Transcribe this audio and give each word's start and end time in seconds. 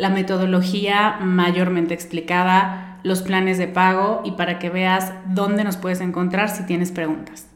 la 0.00 0.08
metodología 0.08 1.18
mayormente 1.20 1.92
explicada, 1.92 2.98
los 3.02 3.20
planes 3.20 3.58
de 3.58 3.68
pago 3.68 4.22
y 4.24 4.32
para 4.32 4.58
que 4.58 4.70
veas 4.70 5.12
dónde 5.26 5.62
nos 5.62 5.76
puedes 5.76 6.00
encontrar 6.00 6.48
si 6.48 6.64
tienes 6.64 6.90
preguntas. 6.90 7.46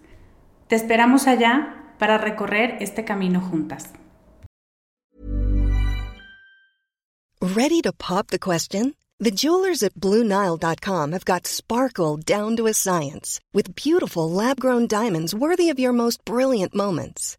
Te 0.69 0.77
esperamos 0.77 1.27
allá 1.27 1.95
para 1.99 2.19
recorrer 2.19 2.77
este 2.81 3.05
camino 3.05 3.41
juntas. 3.41 3.95
Ready 7.41 7.81
to 7.83 7.93
pop 7.93 8.29
the 8.29 8.39
question? 8.39 8.95
The 9.19 9.31
jewelers 9.31 9.83
at 9.83 9.95
BlueNile.com 9.95 11.13
have 11.13 11.25
got 11.25 11.47
sparkle 11.47 12.19
down 12.19 12.57
to 12.57 12.67
a 12.67 12.75
science 12.75 13.41
with 13.55 13.75
beautiful 13.75 14.31
lab-grown 14.31 14.87
diamonds 14.87 15.35
worthy 15.35 15.71
of 15.71 15.79
your 15.79 15.93
most 15.93 16.25
brilliant 16.27 16.75
moments. 16.75 17.39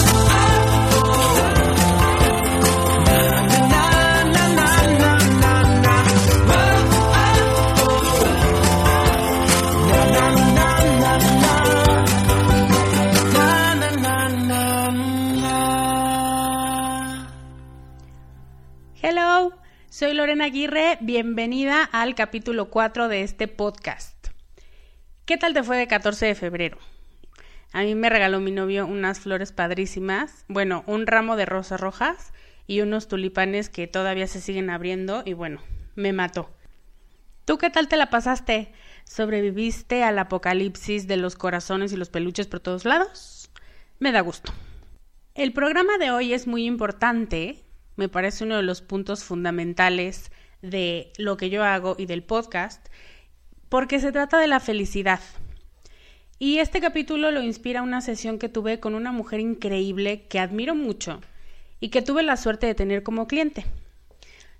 Aguirre, 20.41 20.97
bienvenida 21.01 21.83
al 21.83 22.15
capítulo 22.15 22.71
4 22.71 23.07
de 23.09 23.21
este 23.21 23.47
podcast. 23.47 24.29
¿Qué 25.25 25.37
tal 25.37 25.53
te 25.53 25.61
fue 25.61 25.77
de 25.77 25.87
14 25.87 26.25
de 26.25 26.33
febrero? 26.33 26.79
A 27.73 27.83
mí 27.83 27.93
me 27.93 28.09
regaló 28.09 28.39
mi 28.39 28.49
novio 28.49 28.87
unas 28.87 29.19
flores 29.19 29.51
padrísimas, 29.51 30.45
bueno, 30.47 30.83
un 30.87 31.05
ramo 31.05 31.35
de 31.35 31.45
rosas 31.45 31.79
rojas 31.79 32.33
y 32.65 32.81
unos 32.81 33.07
tulipanes 33.07 33.69
que 33.69 33.85
todavía 33.85 34.25
se 34.25 34.41
siguen 34.41 34.71
abriendo 34.71 35.21
y 35.27 35.33
bueno, 35.33 35.61
me 35.93 36.11
mató. 36.11 36.49
¿Tú 37.45 37.59
qué 37.59 37.69
tal 37.69 37.87
te 37.87 37.97
la 37.97 38.09
pasaste? 38.09 38.71
¿Sobreviviste 39.03 40.03
al 40.03 40.17
apocalipsis 40.17 41.07
de 41.07 41.17
los 41.17 41.35
corazones 41.35 41.93
y 41.93 41.97
los 41.97 42.09
peluches 42.09 42.47
por 42.47 42.61
todos 42.61 42.83
lados? 42.83 43.51
Me 43.99 44.11
da 44.11 44.21
gusto. 44.21 44.51
El 45.35 45.53
programa 45.53 45.99
de 45.99 46.09
hoy 46.09 46.33
es 46.33 46.47
muy 46.47 46.65
importante 46.65 47.63
me 47.95 48.09
parece 48.09 48.43
uno 48.43 48.57
de 48.57 48.63
los 48.63 48.81
puntos 48.81 49.23
fundamentales 49.23 50.31
de 50.61 51.11
lo 51.17 51.37
que 51.37 51.49
yo 51.49 51.63
hago 51.63 51.95
y 51.97 52.05
del 52.05 52.23
podcast, 52.23 52.87
porque 53.69 53.99
se 53.99 54.11
trata 54.11 54.39
de 54.39 54.47
la 54.47 54.59
felicidad. 54.59 55.19
Y 56.39 56.57
este 56.57 56.81
capítulo 56.81 57.31
lo 57.31 57.41
inspira 57.41 57.83
una 57.83 58.01
sesión 58.01 58.39
que 58.39 58.49
tuve 58.49 58.79
con 58.79 58.95
una 58.95 59.11
mujer 59.11 59.39
increíble 59.39 60.27
que 60.27 60.39
admiro 60.39 60.73
mucho 60.73 61.21
y 61.79 61.89
que 61.89 62.01
tuve 62.01 62.23
la 62.23 62.37
suerte 62.37 62.65
de 62.67 62.75
tener 62.75 63.03
como 63.03 63.27
cliente. 63.27 63.65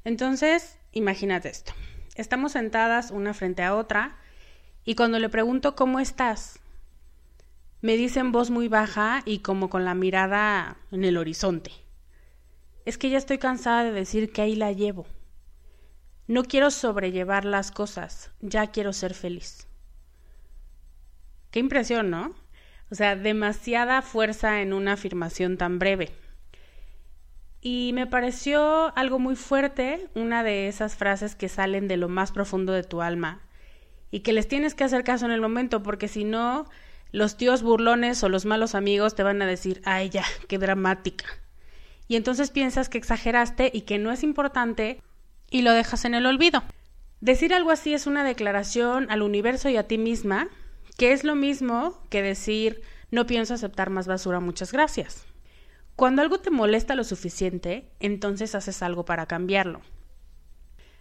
Entonces, 0.04 0.78
imagínate 0.92 1.50
esto. 1.50 1.74
Estamos 2.16 2.52
sentadas 2.52 3.12
una 3.12 3.34
frente 3.34 3.64
a 3.64 3.76
otra 3.76 4.18
y 4.86 4.96
cuando 4.96 5.18
le 5.20 5.30
pregunto 5.30 5.76
cómo 5.76 6.00
estás, 6.00 6.60
me 7.82 7.98
dice 7.98 8.20
en 8.20 8.32
voz 8.32 8.52
muy 8.52 8.68
baja 8.68 9.24
y 9.26 9.40
como 9.40 9.70
con 9.70 9.86
la 9.86 9.96
mirada 9.96 10.78
en 10.92 11.04
el 11.04 11.18
horizonte. 11.18 11.72
Es 12.84 12.98
que 12.98 13.10
ya 13.10 13.18
estoy 13.18 13.38
cansada 13.38 13.84
de 13.84 13.92
decir 13.92 14.32
que 14.32 14.42
ahí 14.42 14.56
la 14.56 14.72
llevo. 14.72 15.06
No 16.28 16.44
quiero 16.44 16.72
sobrellevar 16.72 17.46
las 17.46 17.72
cosas, 17.72 18.32
ya 18.40 18.68
quiero 18.68 18.94
ser 18.94 19.14
feliz. 19.14 19.68
Qué 21.52 21.60
impresión, 21.60 22.10
¿no? 22.10 22.34
O 22.90 22.96
sea, 22.96 23.16
demasiada 23.16 24.02
fuerza 24.02 24.62
en 24.62 24.74
una 24.74 24.94
afirmación 24.94 25.58
tan 25.58 25.78
breve. 25.78 26.12
Y 27.62 27.92
me 27.94 28.08
pareció 28.08 28.98
algo 28.98 29.20
muy 29.20 29.36
fuerte, 29.36 30.10
una 30.16 30.44
de 30.44 30.68
esas 30.68 30.96
frases 30.96 31.36
que 31.36 31.50
salen 31.50 31.88
de 31.88 31.98
lo 31.98 32.10
más 32.10 32.32
profundo 32.32 32.74
de 32.74 32.84
tu 32.84 33.02
alma 33.02 33.42
y 34.10 34.22
que 34.22 34.34
les 34.34 34.48
tienes 34.48 34.74
que 34.74 34.84
hacer 34.84 35.04
caso 35.04 35.26
en 35.26 35.32
el 35.32 35.42
momento, 35.42 35.84
porque 35.84 36.08
si 36.08 36.24
no, 36.24 36.66
los 37.12 37.38
tíos 37.38 37.62
burlones 37.62 38.24
o 38.24 38.30
los 38.30 38.46
malos 38.46 38.74
amigos 38.74 39.14
te 39.16 39.24
van 39.24 39.42
a 39.42 39.46
decir, 39.46 39.82
ay 39.86 40.10
ya, 40.10 40.26
qué 40.48 40.58
dramática 40.58 41.26
y 42.12 42.18
entonces 42.18 42.52
piensas 42.52 42.90
que 42.90 42.98
exageraste 42.98 43.72
y 43.74 43.84
que 43.84 43.98
no 43.98 44.12
es 44.12 44.22
importante 44.22 45.02
y 45.50 45.62
lo 45.62 45.72
dejas 45.72 46.04
en 46.04 46.14
el 46.14 46.26
olvido. 46.26 46.62
Decir 47.22 47.54
algo 47.54 47.72
así 47.72 47.94
es 47.94 48.06
una 48.06 48.26
declaración 48.26 49.10
al 49.10 49.22
universo 49.22 49.70
y 49.70 49.78
a 49.78 49.88
ti 49.88 49.98
misma, 49.98 50.50
que 50.98 51.14
es 51.14 51.24
lo 51.24 51.36
mismo 51.36 52.04
que 52.10 52.22
decir 52.22 52.82
no 53.12 53.28
pienso 53.28 53.54
aceptar 53.54 53.92
más 53.92 54.08
basura, 54.08 54.42
muchas 54.42 54.74
gracias. 54.74 55.26
Cuando 55.96 56.22
algo 56.22 56.42
te 56.42 56.52
molesta 56.52 56.96
lo 56.96 57.06
suficiente, 57.06 57.94
entonces 58.02 58.56
haces 58.56 58.84
algo 58.84 59.06
para 59.06 59.26
cambiarlo. 59.26 59.80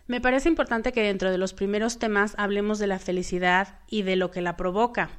Me 0.06 0.20
parece 0.20 0.48
importante 0.48 0.92
que 0.92 1.02
dentro 1.02 1.32
de 1.32 1.38
los 1.38 1.54
primeros 1.54 1.98
temas 1.98 2.36
hablemos 2.38 2.78
de 2.78 2.86
la 2.86 3.00
felicidad 3.00 3.80
y 3.88 4.02
de 4.02 4.14
lo 4.14 4.30
que 4.30 4.42
la 4.42 4.56
provoca. 4.56 5.10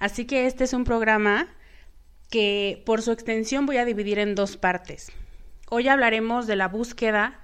Así 0.00 0.24
que 0.24 0.46
este 0.46 0.64
es 0.64 0.72
un 0.72 0.82
programa 0.82 1.46
que 2.30 2.82
por 2.84 3.00
su 3.00 3.12
extensión 3.12 3.64
voy 3.66 3.76
a 3.76 3.84
dividir 3.84 4.18
en 4.18 4.34
dos 4.34 4.56
partes. 4.56 5.12
Hoy 5.72 5.86
hablaremos 5.86 6.48
de 6.48 6.56
la 6.56 6.66
búsqueda 6.66 7.38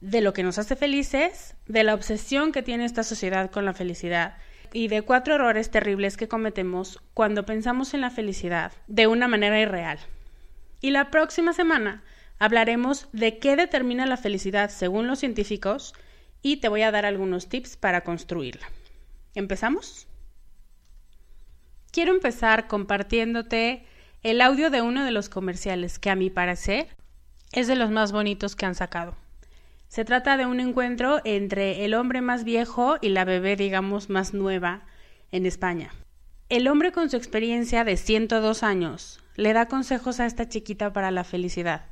de 0.00 0.20
lo 0.20 0.32
que 0.32 0.44
nos 0.44 0.58
hace 0.58 0.76
felices, 0.76 1.56
de 1.66 1.82
la 1.82 1.94
obsesión 1.94 2.52
que 2.52 2.62
tiene 2.62 2.84
esta 2.84 3.02
sociedad 3.02 3.50
con 3.50 3.64
la 3.64 3.74
felicidad 3.74 4.38
y 4.72 4.86
de 4.86 5.02
cuatro 5.02 5.34
errores 5.34 5.68
terribles 5.68 6.16
que 6.16 6.28
cometemos 6.28 7.02
cuando 7.14 7.44
pensamos 7.44 7.94
en 7.94 8.00
la 8.00 8.10
felicidad 8.10 8.70
de 8.86 9.08
una 9.08 9.26
manera 9.26 9.60
irreal. 9.60 9.98
Y 10.80 10.90
la 10.90 11.10
próxima 11.10 11.52
semana 11.52 12.04
hablaremos 12.38 13.08
de 13.12 13.40
qué 13.40 13.56
determina 13.56 14.06
la 14.06 14.16
felicidad 14.16 14.70
según 14.70 15.08
los 15.08 15.18
científicos 15.18 15.94
y 16.42 16.58
te 16.58 16.68
voy 16.68 16.82
a 16.82 16.92
dar 16.92 17.06
algunos 17.06 17.48
tips 17.48 17.76
para 17.76 18.04
construirla. 18.04 18.68
¿Empezamos? 19.34 20.06
Quiero 21.90 22.12
empezar 22.12 22.68
compartiéndote 22.68 23.84
el 24.22 24.42
audio 24.42 24.70
de 24.70 24.80
uno 24.80 25.04
de 25.04 25.10
los 25.10 25.28
comerciales 25.28 25.98
que 25.98 26.10
a 26.10 26.14
mi 26.14 26.30
parecer 26.30 26.96
es 27.52 27.66
de 27.66 27.76
los 27.76 27.90
más 27.90 28.12
bonitos 28.12 28.56
que 28.56 28.66
han 28.66 28.74
sacado. 28.74 29.14
Se 29.88 30.04
trata 30.04 30.36
de 30.36 30.46
un 30.46 30.60
encuentro 30.60 31.20
entre 31.24 31.84
el 31.84 31.94
hombre 31.94 32.20
más 32.20 32.44
viejo 32.44 32.96
y 33.00 33.08
la 33.08 33.24
bebé, 33.24 33.56
digamos, 33.56 34.10
más 34.10 34.34
nueva 34.34 34.82
en 35.32 35.46
España. 35.46 35.90
El 36.50 36.68
hombre 36.68 36.92
con 36.92 37.10
su 37.10 37.16
experiencia 37.16 37.84
de 37.84 37.96
102 37.96 38.62
años 38.62 39.20
le 39.34 39.52
da 39.52 39.66
consejos 39.66 40.20
a 40.20 40.26
esta 40.26 40.48
chiquita 40.48 40.92
para 40.92 41.10
la 41.10 41.24
felicidad. 41.24 41.86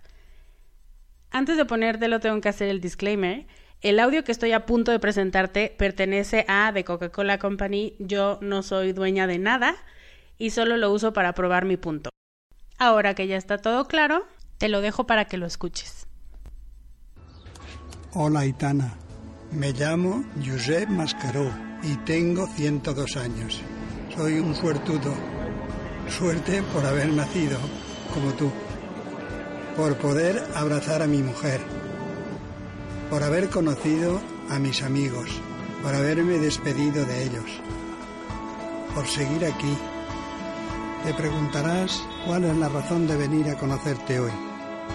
Antes 1.30 1.56
de 1.56 1.64
ponértelo 1.64 2.20
tengo 2.20 2.40
que 2.40 2.48
hacer 2.48 2.68
el 2.68 2.80
disclaimer. 2.80 3.46
El 3.82 4.00
audio 4.00 4.24
que 4.24 4.32
estoy 4.32 4.52
a 4.52 4.66
punto 4.66 4.90
de 4.90 4.98
presentarte 4.98 5.74
pertenece 5.76 6.44
a 6.48 6.70
The 6.72 6.84
Coca-Cola 6.84 7.38
Company. 7.38 7.94
Yo 7.98 8.38
no 8.40 8.62
soy 8.62 8.92
dueña 8.92 9.26
de 9.26 9.38
nada 9.38 9.76
y 10.38 10.50
solo 10.50 10.76
lo 10.76 10.90
uso 10.90 11.12
para 11.12 11.34
probar 11.34 11.64
mi 11.64 11.76
punto. 11.76 12.10
Ahora 12.78 13.14
que 13.14 13.26
ya 13.26 13.36
está 13.36 13.58
todo 13.58 13.86
claro, 13.86 14.26
te 14.58 14.68
lo 14.68 14.80
dejo 14.80 15.06
para 15.06 15.26
que 15.26 15.36
lo 15.36 15.46
escuches. 15.46 16.06
Hola, 18.12 18.46
Itana. 18.46 18.94
Me 19.52 19.72
llamo 19.72 20.24
Josep 20.44 20.88
Mascaró 20.88 21.50
y 21.82 21.96
tengo 21.98 22.46
102 22.46 23.16
años. 23.16 23.60
Soy 24.14 24.38
un 24.38 24.54
suertudo. 24.54 25.14
Suerte 26.08 26.62
por 26.72 26.84
haber 26.86 27.08
nacido 27.08 27.58
como 28.14 28.32
tú. 28.32 28.50
Por 29.76 29.96
poder 29.96 30.42
abrazar 30.54 31.02
a 31.02 31.06
mi 31.06 31.18
mujer. 31.18 31.60
Por 33.10 33.22
haber 33.22 33.50
conocido 33.50 34.20
a 34.48 34.58
mis 34.58 34.82
amigos. 34.82 35.28
Por 35.82 35.94
haberme 35.94 36.38
despedido 36.38 37.04
de 37.04 37.24
ellos. 37.24 37.50
Por 38.94 39.06
seguir 39.06 39.44
aquí. 39.44 39.76
Te 41.04 41.14
preguntarás 41.14 42.02
cuál 42.24 42.44
es 42.44 42.56
la 42.56 42.68
razón 42.68 43.06
de 43.06 43.16
venir 43.16 43.48
a 43.50 43.58
conocerte 43.58 44.18
hoy. 44.18 44.45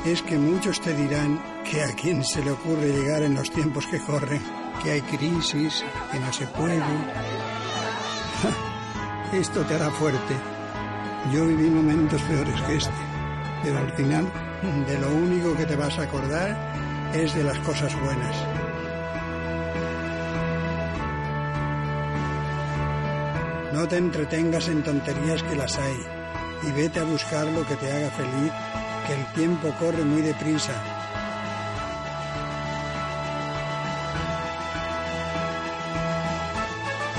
Es 0.06 0.22
que 0.24 0.38
muchos 0.38 0.82
te 0.82 0.96
dirán 0.96 1.40
que 1.64 1.84
a 1.84 1.94
quién 1.94 2.24
se 2.24 2.44
le 2.44 2.52
ocurre 2.52 2.88
llegar 2.88 3.22
en 3.22 3.36
los 3.36 3.52
tiempos 3.52 3.86
que 3.86 4.00
corren, 4.00 4.42
que 4.82 4.92
hay 4.92 5.02
crisis, 5.02 5.84
que 6.12 6.20
no 6.20 6.34
se 6.34 6.48
puede. 6.48 6.82
Esto 9.34 9.62
te 9.62 9.76
hará 9.76 9.92
fuerte. 9.92 10.36
Yo 11.32 11.46
viví 11.46 11.70
momentos 11.70 12.22
peores 12.24 12.60
que 12.62 12.78
este, 12.78 12.92
pero 13.64 13.78
al 13.78 13.92
final 13.94 14.26
de 14.88 15.00
lo 15.00 15.10
único 15.10 15.56
que 15.56 15.66
te 15.66 15.76
vas 15.76 15.98
a 16.00 16.04
acordar 16.04 16.58
es 17.14 17.34
de 17.36 17.44
las 17.44 17.60
cosas 17.60 17.94
buenas. 18.02 18.36
No 23.74 23.88
te 23.88 23.98
entretengas 23.98 24.68
en 24.68 24.84
tonterías 24.84 25.44
que 25.44 25.56
las 25.56 25.78
hay 25.78 25.98
y 26.64 26.72
vete 26.72 27.00
a 27.00 27.04
buscar 27.04 27.46
lo 27.48 27.66
que 27.66 27.76
te 27.76 27.92
haga 27.92 28.10
feliz, 28.12 28.52
el 29.12 29.26
tiempo 29.34 29.74
corre 29.80 30.04
muy 30.04 30.22
deprisa 30.22 30.74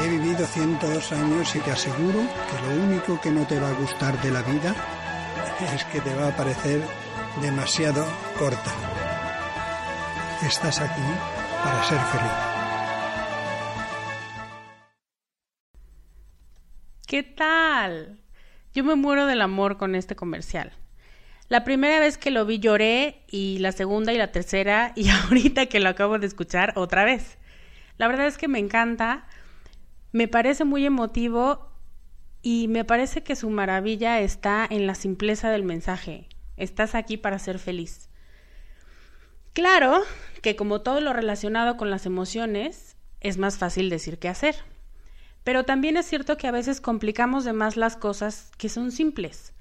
He 0.03 0.09
vivido 0.09 0.45
102 0.45 1.13
años 1.13 1.55
y 1.55 1.61
te 1.61 1.71
aseguro 1.71 2.19
que 2.19 2.67
lo 2.67 2.83
único 2.83 3.21
que 3.21 3.31
no 3.31 3.47
te 3.47 3.61
va 3.61 3.69
a 3.69 3.75
gustar 3.75 4.21
de 4.21 4.33
la 4.33 4.43
vida 4.43 4.75
es 5.73 5.85
que 5.85 6.01
te 6.01 6.13
va 6.17 6.27
a 6.29 6.37
parecer 6.37 6.83
demasiado 7.41 8.05
corta. 8.37 8.73
Estás 10.45 10.81
aquí 10.81 11.03
para 11.63 11.85
ser 11.85 12.01
feliz. 12.01 12.33
¿Qué 17.07 17.23
tal? 17.23 18.19
Yo 18.75 18.83
me 18.83 18.97
muero 18.97 19.27
del 19.27 19.41
amor 19.41 19.77
con 19.77 19.95
este 19.95 20.17
comercial. 20.17 20.73
La 21.53 21.65
primera 21.65 22.01
vez 22.01 22.17
que 22.17 22.31
lo 22.31 22.47
vi 22.47 22.61
lloré 22.61 23.27
y 23.29 23.59
la 23.59 23.73
segunda 23.73 24.11
y 24.15 24.17
la 24.17 24.33
tercera 24.33 24.93
y 24.97 25.11
ahorita 25.11 25.67
que 25.67 25.81
lo 25.81 25.91
acabo 25.91 26.19
de 26.19 26.27
escuchar 26.27 26.73
otra 26.77 27.05
vez. 27.05 27.37
La 27.99 28.09
verdad 28.09 28.27
es 28.27 28.39
que 28.39 28.49
me 28.49 28.59
encanta 28.59 29.27
me 30.13 30.29
parece 30.29 30.65
muy 30.65 30.87
emotivo 30.87 31.69
y 32.41 32.69
me 32.69 32.87
parece 32.87 33.23
que 33.23 33.37
su 33.37 33.51
maravilla 33.51 34.19
está 34.21 34.67
en 34.71 34.87
la 34.87 34.95
simpleza 34.95 35.51
del 35.51 35.63
mensaje. 35.63 36.27
Estás 36.57 36.95
aquí 36.95 37.19
para 37.19 37.39
ser 37.39 37.59
feliz. 37.59 38.09
Claro 39.53 40.01
que 40.41 40.57
como 40.57 40.81
todo 40.81 41.03
lo 41.03 41.13
relacionado 41.13 41.77
con 41.77 41.91
las 41.91 42.07
emociones, 42.07 42.97
es 43.21 43.37
más 43.37 43.59
fácil 43.59 43.91
decir 43.91 44.19
que 44.19 44.31
hacer. 44.31 44.57
Pero 45.45 45.65
también 45.65 45.99
es 45.99 46.07
cierto 46.07 46.39
que 46.39 46.47
a 46.47 46.51
veces 46.51 46.81
complicamos 46.81 47.45
de 47.45 47.53
más 47.53 47.77
las 47.77 47.99
cosas 47.99 48.53
que 48.57 48.71
son 48.71 48.91
simples. 48.91 49.52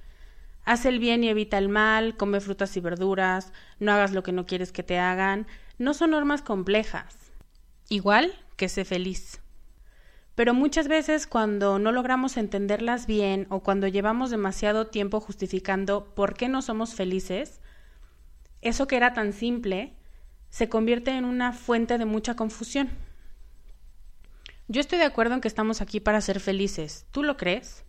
Haz 0.63 0.86
el 0.86 1.00
bien 1.00 1.24
y 1.24 1.30
evita 1.30 1.58
el 1.58 1.69
mal, 1.69 2.16
come 2.18 2.40
frutas 2.40 2.75
y 2.78 2.80
verduras, 2.80 3.52
no 3.80 3.92
hagas 3.92 4.12
lo 4.12 4.24
que 4.24 4.31
no 4.31 4.46
quieres 4.46 4.72
que 4.72 4.84
te 4.84 5.00
hagan. 5.00 5.48
No 5.78 5.94
son 5.94 6.12
normas 6.12 6.42
complejas. 6.42 7.18
Igual 7.90 8.34
que 8.56 8.69
sé 8.69 8.86
feliz. 8.86 9.42
Pero 10.36 10.54
muchas 10.54 10.88
veces 10.88 11.28
cuando 11.28 11.80
no 11.80 11.92
logramos 11.92 12.38
entenderlas 12.38 13.06
bien 13.06 13.48
o 13.50 13.62
cuando 13.62 13.88
llevamos 13.88 14.30
demasiado 14.30 14.88
tiempo 14.88 15.19
justificando 15.19 16.13
por 16.16 16.36
qué 16.36 16.48
no 16.48 16.62
somos 16.62 16.94
felices, 16.94 17.60
eso 18.62 18.88
que 18.88 18.98
era 18.98 19.14
tan 19.14 19.34
simple 19.34 19.94
se 20.50 20.69
convierte 20.69 21.12
en 21.12 21.25
una 21.25 21.54
fuente 21.54 21.98
de 21.98 22.06
mucha 22.06 22.36
confusión. 22.36 22.90
Yo 24.68 24.80
estoy 24.80 25.00
de 25.00 25.06
acuerdo 25.06 25.34
en 25.36 25.42
que 25.42 25.48
estamos 25.48 25.81
aquí 25.81 26.00
para 26.00 26.22
ser 26.22 26.40
felices. 26.40 27.06
¿Tú 27.12 27.24
lo 27.24 27.36
crees? 27.36 27.84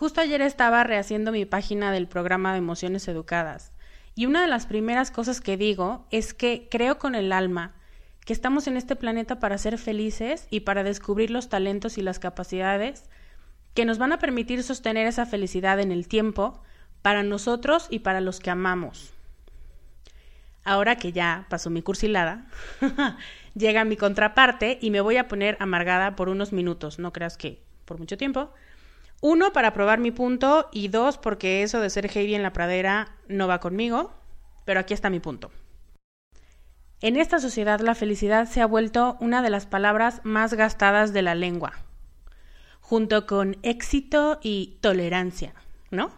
Justo 0.00 0.22
ayer 0.22 0.40
estaba 0.40 0.82
rehaciendo 0.82 1.30
mi 1.30 1.44
página 1.44 1.92
del 1.92 2.08
programa 2.08 2.52
de 2.52 2.58
Emociones 2.58 3.06
Educadas 3.06 3.70
y 4.14 4.24
una 4.24 4.40
de 4.40 4.48
las 4.48 4.64
primeras 4.64 5.10
cosas 5.10 5.42
que 5.42 5.58
digo 5.58 6.06
es 6.10 6.32
que 6.32 6.68
creo 6.70 6.98
con 6.98 7.14
el 7.14 7.32
alma 7.32 7.74
que 8.24 8.32
estamos 8.32 8.66
en 8.66 8.78
este 8.78 8.96
planeta 8.96 9.40
para 9.40 9.58
ser 9.58 9.76
felices 9.76 10.46
y 10.48 10.60
para 10.60 10.84
descubrir 10.84 11.30
los 11.30 11.50
talentos 11.50 11.98
y 11.98 12.00
las 12.00 12.18
capacidades 12.18 13.10
que 13.74 13.84
nos 13.84 13.98
van 13.98 14.12
a 14.12 14.18
permitir 14.18 14.62
sostener 14.62 15.06
esa 15.06 15.26
felicidad 15.26 15.78
en 15.80 15.92
el 15.92 16.08
tiempo 16.08 16.62
para 17.02 17.22
nosotros 17.22 17.86
y 17.90 17.98
para 17.98 18.22
los 18.22 18.40
que 18.40 18.48
amamos. 18.48 19.12
Ahora 20.64 20.96
que 20.96 21.12
ya 21.12 21.44
pasó 21.50 21.68
mi 21.68 21.82
cursilada, 21.82 22.46
llega 23.54 23.84
mi 23.84 23.98
contraparte 23.98 24.78
y 24.80 24.92
me 24.92 25.02
voy 25.02 25.18
a 25.18 25.28
poner 25.28 25.58
amargada 25.60 26.16
por 26.16 26.30
unos 26.30 26.54
minutos, 26.54 26.98
no 26.98 27.12
creas 27.12 27.36
que 27.36 27.60
por 27.84 27.98
mucho 27.98 28.16
tiempo. 28.16 28.50
Uno, 29.20 29.52
para 29.52 29.74
probar 29.74 29.98
mi 29.98 30.10
punto 30.10 30.68
y 30.72 30.88
dos, 30.88 31.18
porque 31.18 31.62
eso 31.62 31.80
de 31.80 31.90
ser 31.90 32.06
Heidi 32.06 32.34
en 32.34 32.42
la 32.42 32.54
pradera 32.54 33.16
no 33.28 33.46
va 33.46 33.60
conmigo, 33.60 34.12
pero 34.64 34.80
aquí 34.80 34.94
está 34.94 35.10
mi 35.10 35.20
punto. 35.20 35.50
En 37.02 37.16
esta 37.16 37.38
sociedad 37.38 37.80
la 37.80 37.94
felicidad 37.94 38.48
se 38.48 38.60
ha 38.60 38.66
vuelto 38.66 39.16
una 39.20 39.42
de 39.42 39.50
las 39.50 39.66
palabras 39.66 40.20
más 40.22 40.54
gastadas 40.54 41.12
de 41.12 41.22
la 41.22 41.34
lengua, 41.34 41.72
junto 42.80 43.26
con 43.26 43.58
éxito 43.62 44.38
y 44.42 44.78
tolerancia, 44.80 45.54
¿no? 45.90 46.10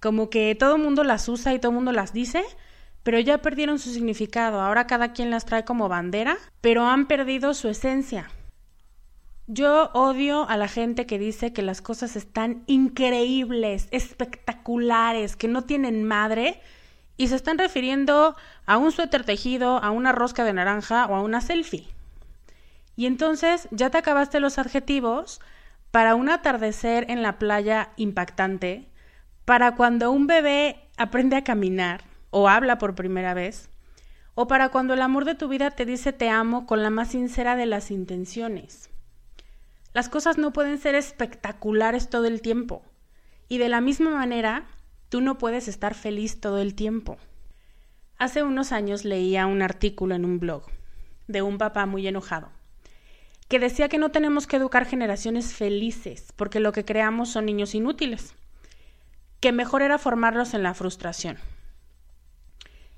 Como 0.00 0.30
que 0.30 0.54
todo 0.54 0.76
el 0.76 0.82
mundo 0.82 1.04
las 1.04 1.28
usa 1.28 1.52
y 1.52 1.58
todo 1.58 1.72
el 1.72 1.76
mundo 1.76 1.92
las 1.92 2.12
dice, 2.12 2.42
pero 3.02 3.18
ya 3.18 3.38
perdieron 3.38 3.78
su 3.78 3.90
significado, 3.90 4.60
ahora 4.60 4.86
cada 4.86 5.12
quien 5.12 5.30
las 5.30 5.44
trae 5.44 5.64
como 5.64 5.88
bandera, 5.88 6.36
pero 6.60 6.86
han 6.86 7.06
perdido 7.06 7.54
su 7.54 7.68
esencia. 7.68 8.30
Yo 9.48 9.90
odio 9.92 10.48
a 10.48 10.56
la 10.56 10.66
gente 10.66 11.06
que 11.06 11.20
dice 11.20 11.52
que 11.52 11.62
las 11.62 11.80
cosas 11.80 12.16
están 12.16 12.64
increíbles, 12.66 13.86
espectaculares, 13.92 15.36
que 15.36 15.46
no 15.46 15.62
tienen 15.62 16.02
madre 16.02 16.60
y 17.16 17.28
se 17.28 17.36
están 17.36 17.56
refiriendo 17.56 18.34
a 18.66 18.76
un 18.76 18.90
suéter 18.90 19.22
tejido, 19.22 19.76
a 19.84 19.92
una 19.92 20.10
rosca 20.10 20.42
de 20.42 20.52
naranja 20.52 21.06
o 21.06 21.14
a 21.14 21.22
una 21.22 21.40
selfie. 21.40 21.86
Y 22.96 23.06
entonces 23.06 23.68
ya 23.70 23.88
te 23.88 23.98
acabaste 23.98 24.40
los 24.40 24.58
adjetivos 24.58 25.40
para 25.92 26.16
un 26.16 26.28
atardecer 26.28 27.08
en 27.08 27.22
la 27.22 27.38
playa 27.38 27.90
impactante, 27.96 28.90
para 29.44 29.76
cuando 29.76 30.10
un 30.10 30.26
bebé 30.26 30.88
aprende 30.96 31.36
a 31.36 31.44
caminar 31.44 32.02
o 32.30 32.48
habla 32.48 32.78
por 32.78 32.96
primera 32.96 33.32
vez, 33.32 33.70
o 34.34 34.48
para 34.48 34.70
cuando 34.70 34.94
el 34.94 35.02
amor 35.02 35.24
de 35.24 35.36
tu 35.36 35.46
vida 35.46 35.70
te 35.70 35.86
dice 35.86 36.12
te 36.12 36.30
amo 36.30 36.66
con 36.66 36.82
la 36.82 36.90
más 36.90 37.12
sincera 37.12 37.54
de 37.54 37.66
las 37.66 37.92
intenciones. 37.92 38.90
Las 39.96 40.10
cosas 40.10 40.36
no 40.36 40.52
pueden 40.52 40.76
ser 40.76 40.94
espectaculares 40.94 42.10
todo 42.10 42.26
el 42.26 42.42
tiempo. 42.42 42.82
Y 43.48 43.56
de 43.56 43.70
la 43.70 43.80
misma 43.80 44.10
manera, 44.10 44.66
Tú 45.08 45.20
no 45.20 45.38
puedes 45.38 45.68
estar 45.68 45.94
feliz 45.94 46.40
todo 46.40 46.58
el 46.58 46.74
tiempo. 46.74 47.16
Hace 48.18 48.42
unos 48.42 48.72
años 48.72 49.04
leía 49.04 49.46
un 49.46 49.62
artículo 49.62 50.14
en 50.14 50.24
un 50.24 50.40
blog 50.40 50.64
de 51.28 51.42
un 51.42 51.58
papá 51.58 51.86
muy 51.86 52.06
enojado 52.06 52.50
que 53.48 53.60
decía 53.60 53.88
que 53.88 53.98
no 53.98 54.10
tenemos 54.10 54.48
que 54.48 54.56
educar 54.56 54.86
generaciones 54.86 55.54
felices 55.54 56.32
porque 56.34 56.58
lo 56.58 56.72
que 56.72 56.84
creamos 56.84 57.28
son 57.28 57.46
niños 57.46 57.76
inútiles, 57.76 58.34
que 59.38 59.52
mejor 59.52 59.82
era 59.82 59.98
formarlos 59.98 60.54
en 60.54 60.64
la 60.64 60.74
frustración. 60.74 61.38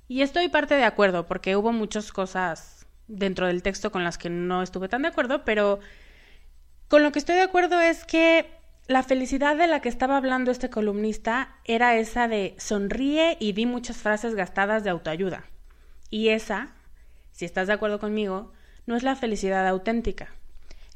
Y 0.07 0.23
estoy 0.23 0.49
parte 0.49 0.75
de 0.75 0.85
acuerdo 0.85 1.27
porque 1.27 1.57
hubo 1.57 1.73
muchas 1.73 2.11
cosas 2.13 2.87
dentro 3.09 3.47
del 3.47 3.63
texto 3.63 3.93
con 3.93 4.05
las 4.05 4.17
que 4.17 4.31
no 4.31 4.63
estuve 4.63 4.89
tan 4.89 5.03
de 5.03 5.09
acuerdo, 5.09 5.45
pero 5.45 5.81
con 6.89 7.03
lo 7.03 7.13
que 7.13 7.19
estoy 7.19 7.37
de 7.37 7.43
acuerdo 7.43 7.81
es 7.81 8.05
que 8.05 8.47
La 8.89 9.03
felicidad 9.03 9.55
de 9.55 9.67
la 9.67 9.81
que 9.81 9.91
estaba 9.91 10.17
hablando 10.17 10.51
este 10.51 10.71
columnista 10.71 11.57
era 11.65 11.97
esa 11.99 12.27
de 12.27 12.55
sonríe 12.59 13.37
y 13.39 13.53
di 13.53 13.67
muchas 13.67 13.99
frases 13.99 14.35
gastadas 14.35 14.83
de 14.83 14.89
autoayuda. 14.89 15.45
Y 16.09 16.31
esa, 16.31 16.73
si 17.33 17.45
estás 17.45 17.67
de 17.67 17.75
acuerdo 17.75 18.01
conmigo, 18.01 18.51
no 18.87 18.97
es 18.97 19.03
la 19.03 19.15
felicidad 19.15 19.69
auténtica. 19.69 20.29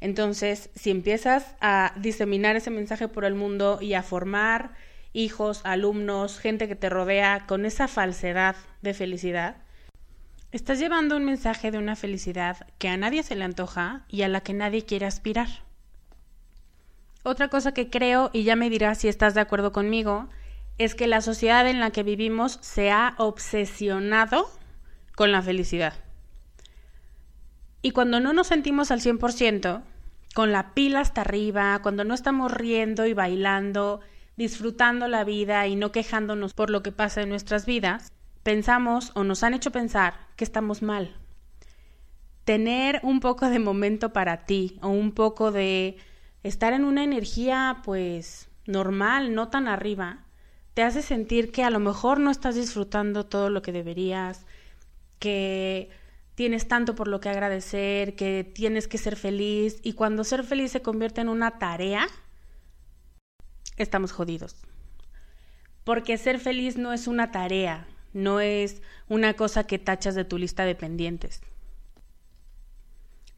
Entonces, 0.01 0.71
si 0.73 0.89
empiezas 0.89 1.53
a 1.61 1.93
diseminar 1.95 2.55
ese 2.55 2.71
mensaje 2.71 3.07
por 3.07 3.25
el 3.25 3.35
mundo 3.35 3.77
y 3.79 3.93
a 3.93 4.01
formar 4.01 4.73
hijos, 5.13 5.61
alumnos, 5.63 6.39
gente 6.39 6.67
que 6.67 6.75
te 6.75 6.89
rodea 6.89 7.45
con 7.47 7.63
esa 7.63 7.87
falsedad 7.87 8.55
de 8.81 8.95
felicidad, 8.95 9.57
estás 10.51 10.79
llevando 10.79 11.15
un 11.15 11.25
mensaje 11.25 11.69
de 11.69 11.77
una 11.77 11.95
felicidad 11.95 12.65
que 12.79 12.89
a 12.89 12.97
nadie 12.97 13.21
se 13.21 13.35
le 13.35 13.43
antoja 13.43 14.05
y 14.09 14.23
a 14.23 14.29
la 14.29 14.41
que 14.41 14.53
nadie 14.53 14.83
quiere 14.83 15.05
aspirar. 15.05 15.47
Otra 17.23 17.47
cosa 17.47 17.73
que 17.73 17.89
creo, 17.89 18.29
y 18.33 18.43
ya 18.43 18.55
me 18.55 18.69
dirás 18.69 18.99
si 18.99 19.07
estás 19.07 19.33
de 19.33 19.41
acuerdo 19.41 19.71
conmigo, 19.71 20.29
es 20.77 20.93
que 20.93 21.07
la 21.07 21.21
sociedad 21.21 21.67
en 21.67 21.79
la 21.79 21.91
que 21.91 22.03
vivimos 22.03 22.59
se 22.61 22.91
ha 22.91 23.15
obsesionado 23.17 24.49
con 25.15 25.31
la 25.31 25.41
felicidad. 25.41 25.93
Y 27.81 27.91
cuando 27.91 28.19
no 28.19 28.33
nos 28.33 28.47
sentimos 28.47 28.91
al 28.91 29.01
100%, 29.01 29.83
con 30.33 30.51
la 30.51 30.73
pila 30.73 30.99
hasta 30.99 31.21
arriba, 31.21 31.79
cuando 31.81 32.03
no 32.03 32.13
estamos 32.13 32.51
riendo 32.51 33.05
y 33.05 33.13
bailando, 33.13 34.01
disfrutando 34.35 35.07
la 35.07 35.23
vida 35.23 35.67
y 35.67 35.75
no 35.75 35.91
quejándonos 35.91 36.53
por 36.53 36.69
lo 36.69 36.81
que 36.81 36.91
pasa 36.91 37.21
en 37.21 37.29
nuestras 37.29 37.65
vidas, 37.65 38.11
pensamos 38.41 39.11
o 39.15 39.23
nos 39.23 39.43
han 39.43 39.53
hecho 39.53 39.71
pensar 39.71 40.15
que 40.35 40.43
estamos 40.43 40.81
mal. 40.81 41.15
Tener 42.43 42.99
un 43.03 43.19
poco 43.19 43.49
de 43.49 43.59
momento 43.59 44.11
para 44.11 44.45
ti 44.45 44.79
o 44.81 44.89
un 44.89 45.13
poco 45.13 45.51
de 45.51 45.97
estar 46.43 46.73
en 46.73 46.83
una 46.83 47.03
energía 47.03 47.81
pues 47.83 48.49
normal, 48.65 49.33
no 49.33 49.49
tan 49.49 49.67
arriba, 49.67 50.25
te 50.73 50.83
hace 50.83 51.01
sentir 51.01 51.51
que 51.51 51.63
a 51.63 51.69
lo 51.69 51.79
mejor 51.79 52.19
no 52.19 52.31
estás 52.31 52.55
disfrutando 52.55 53.25
todo 53.25 53.49
lo 53.49 53.61
que 53.61 53.71
deberías, 53.71 54.45
que 55.19 55.89
tienes 56.35 56.67
tanto 56.67 56.95
por 56.95 57.07
lo 57.07 57.19
que 57.19 57.29
agradecer, 57.29 58.15
que 58.15 58.43
tienes 58.43 58.87
que 58.87 58.97
ser 58.97 59.15
feliz 59.15 59.79
y 59.83 59.93
cuando 59.93 60.23
ser 60.23 60.43
feliz 60.43 60.71
se 60.71 60.81
convierte 60.81 61.21
en 61.21 61.29
una 61.29 61.59
tarea, 61.59 62.07
estamos 63.77 64.11
jodidos. 64.11 64.55
Porque 65.83 66.17
ser 66.17 66.39
feliz 66.39 66.77
no 66.77 66.93
es 66.93 67.07
una 67.07 67.31
tarea, 67.31 67.87
no 68.13 68.39
es 68.39 68.81
una 69.09 69.33
cosa 69.35 69.65
que 69.65 69.79
tachas 69.79 70.15
de 70.15 70.25
tu 70.25 70.37
lista 70.37 70.65
de 70.65 70.75
pendientes 70.75 71.41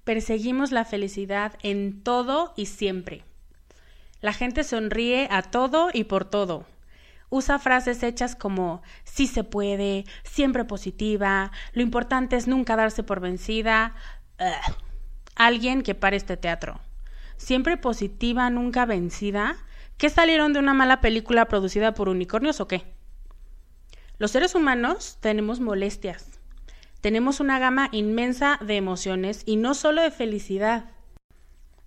perseguimos 0.05 0.71
la 0.71 0.85
felicidad 0.85 1.57
en 1.61 2.01
todo 2.01 2.53
y 2.55 2.67
siempre. 2.67 3.23
La 4.21 4.31
gente 4.31 4.63
sonríe 4.63 5.27
a 5.29 5.41
todo 5.41 5.89
y 5.93 6.05
por 6.05 6.23
todo. 6.23 6.65
Usa 7.29 7.59
frases 7.59 8.01
hechas 8.03 8.35
como 8.35 8.81
sí 9.03 9.27
se 9.27 9.43
puede, 9.43 10.05
siempre 10.23 10.63
positiva, 10.63 11.51
lo 11.73 11.81
importante 11.81 12.37
es 12.37 12.47
nunca 12.47 12.77
darse 12.77 13.03
por 13.03 13.19
vencida. 13.19 13.95
Alguien 15.35 15.81
que 15.81 15.95
pare 15.95 16.15
este 16.15 16.37
teatro. 16.37 16.79
Siempre 17.35 17.75
positiva, 17.75 18.49
nunca 18.49 18.85
vencida. 18.85 19.57
¿Qué 19.97 20.09
salieron 20.09 20.53
de 20.53 20.59
una 20.59 20.73
mala 20.73 21.01
película 21.01 21.45
producida 21.45 21.93
por 21.93 22.09
unicornios 22.09 22.61
o 22.61 22.67
qué? 22.67 22.85
Los 24.17 24.31
seres 24.31 24.55
humanos 24.55 25.17
tenemos 25.19 25.59
molestias, 25.59 26.34
tenemos 27.01 27.39
una 27.39 27.59
gama 27.59 27.89
inmensa 27.91 28.59
de 28.65 28.77
emociones 28.77 29.43
y 29.45 29.57
no 29.57 29.73
solo 29.73 30.01
de 30.01 30.11
felicidad. 30.11 30.91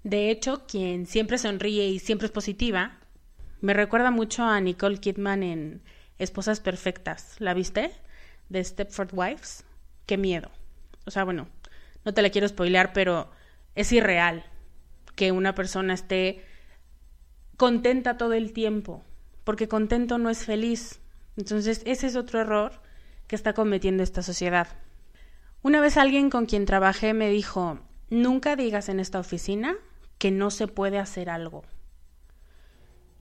De 0.04 0.30
hecho, 0.30 0.64
quien 0.66 1.06
siempre 1.06 1.38
sonríe 1.38 1.88
y 1.88 1.98
siempre 1.98 2.26
es 2.26 2.32
positiva, 2.32 2.98
me 3.60 3.74
recuerda 3.74 4.10
mucho 4.10 4.44
a 4.44 4.60
Nicole 4.60 4.98
Kidman 4.98 5.42
en 5.42 5.82
Esposas 6.18 6.60
Perfectas. 6.60 7.36
¿La 7.38 7.54
viste? 7.54 7.92
De 8.48 8.62
Stepford 8.62 9.10
Wives. 9.12 9.64
Qué 10.06 10.16
miedo. 10.16 10.50
O 11.04 11.10
sea, 11.10 11.24
bueno, 11.24 11.48
no 12.04 12.14
te 12.14 12.22
la 12.22 12.30
quiero 12.30 12.48
spoilear, 12.48 12.92
pero 12.92 13.30
es 13.74 13.92
irreal 13.92 14.44
que 15.16 15.32
una 15.32 15.54
persona 15.54 15.94
esté 15.94 16.44
contenta 17.56 18.16
todo 18.16 18.34
el 18.34 18.52
tiempo, 18.52 19.04
porque 19.42 19.66
contento 19.66 20.16
no 20.18 20.30
es 20.30 20.44
feliz. 20.44 21.00
Entonces, 21.36 21.82
ese 21.84 22.06
es 22.06 22.14
otro 22.14 22.40
error 22.40 22.80
que 23.26 23.34
está 23.34 23.52
cometiendo 23.52 24.02
esta 24.02 24.22
sociedad. 24.22 24.68
Una 25.62 25.80
vez 25.80 25.96
alguien 25.96 26.30
con 26.30 26.46
quien 26.46 26.66
trabajé 26.66 27.14
me 27.14 27.30
dijo, 27.30 27.80
nunca 28.10 28.56
digas 28.56 28.88
en 28.88 29.00
esta 29.00 29.18
oficina 29.18 29.76
que 30.18 30.30
no 30.30 30.50
se 30.50 30.68
puede 30.68 30.98
hacer 30.98 31.30
algo. 31.30 31.64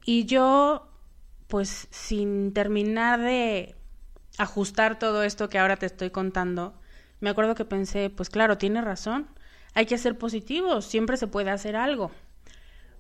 Y 0.06 0.26
yo, 0.26 0.88
pues 1.48 1.88
sin 1.90 2.54
terminar 2.54 3.20
de 3.20 3.76
ajustar 4.38 5.00
todo 5.00 5.24
esto 5.24 5.50
que 5.50 5.58
ahora 5.58 5.78
te 5.78 5.88
estoy 5.88 6.12
contando, 6.12 6.80
me 7.20 7.30
acuerdo 7.30 7.56
que 7.56 7.66
pensé, 7.66 8.10
pues 8.10 8.30
claro, 8.30 8.58
tiene 8.58 8.82
razón, 8.82 9.28
hay 9.74 9.86
que 9.86 9.98
ser 9.98 10.18
positivos, 10.18 10.86
siempre 10.86 11.18
se 11.18 11.28
puede 11.28 11.50
hacer 11.50 11.76
algo. 11.76 12.12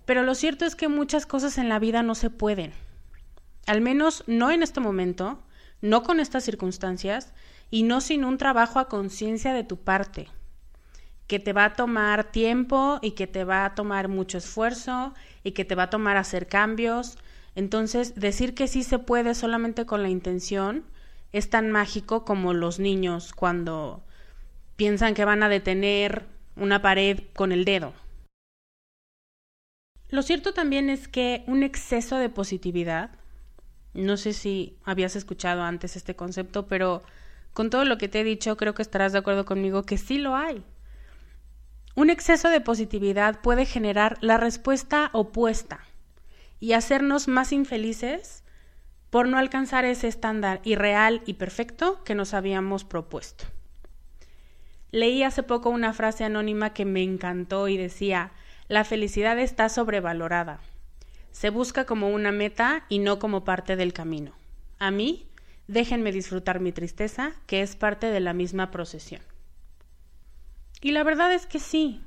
Pero 0.05 0.23
lo 0.23 0.35
cierto 0.35 0.65
es 0.65 0.75
que 0.75 0.87
muchas 0.87 1.25
cosas 1.25 1.57
en 1.57 1.69
la 1.69 1.79
vida 1.79 2.01
no 2.01 2.15
se 2.15 2.29
pueden. 2.29 2.73
Al 3.67 3.81
menos 3.81 4.23
no 4.25 4.49
en 4.51 4.63
este 4.63 4.79
momento, 4.79 5.43
no 5.81 6.03
con 6.03 6.19
estas 6.19 6.43
circunstancias, 6.43 7.33
y 7.69 7.83
no 7.83 8.01
sin 8.01 8.23
un 8.23 8.37
trabajo 8.37 8.79
a 8.79 8.87
conciencia 8.87 9.53
de 9.53 9.63
tu 9.63 9.77
parte, 9.77 10.27
que 11.27 11.39
te 11.39 11.53
va 11.53 11.65
a 11.65 11.73
tomar 11.73 12.31
tiempo 12.31 12.99
y 13.01 13.11
que 13.11 13.27
te 13.27 13.43
va 13.43 13.65
a 13.65 13.75
tomar 13.75 14.07
mucho 14.07 14.37
esfuerzo 14.37 15.13
y 15.43 15.51
que 15.51 15.65
te 15.65 15.75
va 15.75 15.83
a 15.83 15.89
tomar 15.89 16.17
hacer 16.17 16.47
cambios. 16.47 17.17
Entonces, 17.55 18.15
decir 18.15 18.55
que 18.55 18.67
sí 18.67 18.83
se 18.83 18.99
puede 18.99 19.35
solamente 19.35 19.85
con 19.85 20.03
la 20.03 20.09
intención 20.09 20.85
es 21.33 21.49
tan 21.49 21.71
mágico 21.71 22.23
como 22.23 22.53
los 22.53 22.79
niños 22.79 23.33
cuando 23.33 24.03
piensan 24.77 25.13
que 25.13 25.25
van 25.25 25.43
a 25.43 25.49
detener 25.49 26.25
una 26.55 26.81
pared 26.81 27.19
con 27.35 27.51
el 27.51 27.65
dedo. 27.65 27.93
Lo 30.09 30.21
cierto 30.21 30.53
también 30.53 30.89
es 30.89 31.09
que 31.09 31.43
un 31.47 31.63
exceso 31.63 32.17
de 32.17 32.29
positividad, 32.29 33.11
no 33.93 34.15
sé 34.15 34.31
si 34.31 34.77
habías 34.85 35.17
escuchado 35.17 35.63
antes 35.63 35.97
este 35.97 36.15
concepto, 36.15 36.67
pero 36.67 37.03
con 37.57 37.71
todo 37.71 37.85
lo 37.85 37.97
que 37.97 38.07
te 38.07 38.19
he 38.19 38.23
dicho, 38.23 38.55
creo 38.55 38.75
que 38.75 38.83
estarás 38.83 39.13
de 39.13 39.17
acuerdo 39.17 39.43
conmigo 39.43 39.81
que 39.81 39.97
sí 39.97 40.19
lo 40.19 40.35
hay. 40.35 40.63
Un 41.95 42.11
exceso 42.11 42.49
de 42.49 42.61
positividad 42.61 43.41
puede 43.41 43.65
generar 43.65 44.19
la 44.21 44.37
respuesta 44.37 45.09
opuesta 45.11 45.79
y 46.59 46.73
hacernos 46.73 47.27
más 47.27 47.51
infelices 47.51 48.43
por 49.09 49.27
no 49.27 49.39
alcanzar 49.39 49.85
ese 49.85 50.07
estándar 50.07 50.61
irreal 50.65 51.23
y 51.25 51.33
perfecto 51.33 52.03
que 52.03 52.13
nos 52.13 52.35
habíamos 52.35 52.83
propuesto. 52.83 53.45
Leí 54.91 55.23
hace 55.23 55.41
poco 55.41 55.71
una 55.71 55.93
frase 55.93 56.25
anónima 56.25 56.73
que 56.73 56.85
me 56.85 57.01
encantó 57.01 57.69
y 57.69 57.75
decía, 57.75 58.33
la 58.67 58.83
felicidad 58.83 59.39
está 59.39 59.69
sobrevalorada. 59.69 60.59
Se 61.31 61.49
busca 61.49 61.85
como 61.85 62.09
una 62.09 62.31
meta 62.31 62.85
y 62.87 62.99
no 62.99 63.17
como 63.17 63.43
parte 63.43 63.75
del 63.75 63.93
camino. 63.93 64.33
A 64.77 64.91
mí 64.91 65.25
déjenme 65.67 66.11
disfrutar 66.11 66.59
mi 66.59 66.71
tristeza, 66.71 67.33
que 67.45 67.61
es 67.61 67.75
parte 67.75 68.07
de 68.07 68.19
la 68.19 68.33
misma 68.33 68.71
procesión. 68.71 69.21
Y 70.81 70.91
la 70.91 71.03
verdad 71.03 71.33
es 71.33 71.45
que 71.45 71.59
sí, 71.59 72.03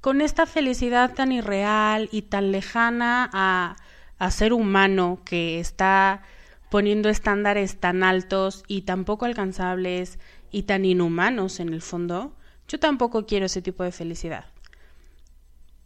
con 0.00 0.20
esta 0.20 0.46
felicidad 0.46 1.14
tan 1.14 1.32
irreal 1.32 2.08
y 2.10 2.22
tan 2.22 2.52
lejana 2.52 3.30
a, 3.32 3.76
a 4.18 4.30
ser 4.30 4.52
humano 4.52 5.20
que 5.24 5.60
está 5.60 6.22
poniendo 6.70 7.08
estándares 7.08 7.78
tan 7.78 8.02
altos 8.02 8.64
y 8.66 8.82
tan 8.82 9.04
poco 9.04 9.26
alcanzables 9.26 10.18
y 10.50 10.64
tan 10.64 10.84
inhumanos 10.84 11.60
en 11.60 11.72
el 11.72 11.82
fondo, 11.82 12.34
yo 12.66 12.80
tampoco 12.80 13.26
quiero 13.26 13.46
ese 13.46 13.62
tipo 13.62 13.84
de 13.84 13.92
felicidad. 13.92 14.46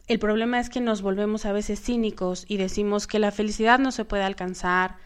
El 0.06 0.18
problema 0.18 0.58
es 0.58 0.70
que 0.70 0.80
nos 0.80 1.02
volvemos 1.02 1.44
a 1.44 1.52
veces 1.52 1.82
cínicos 1.82 2.46
y 2.48 2.56
decimos 2.56 3.06
que 3.06 3.18
la 3.18 3.30
felicidad 3.30 3.78
no 3.78 3.92
se 3.92 4.06
puede 4.06 4.22
alcanzar, 4.22 4.96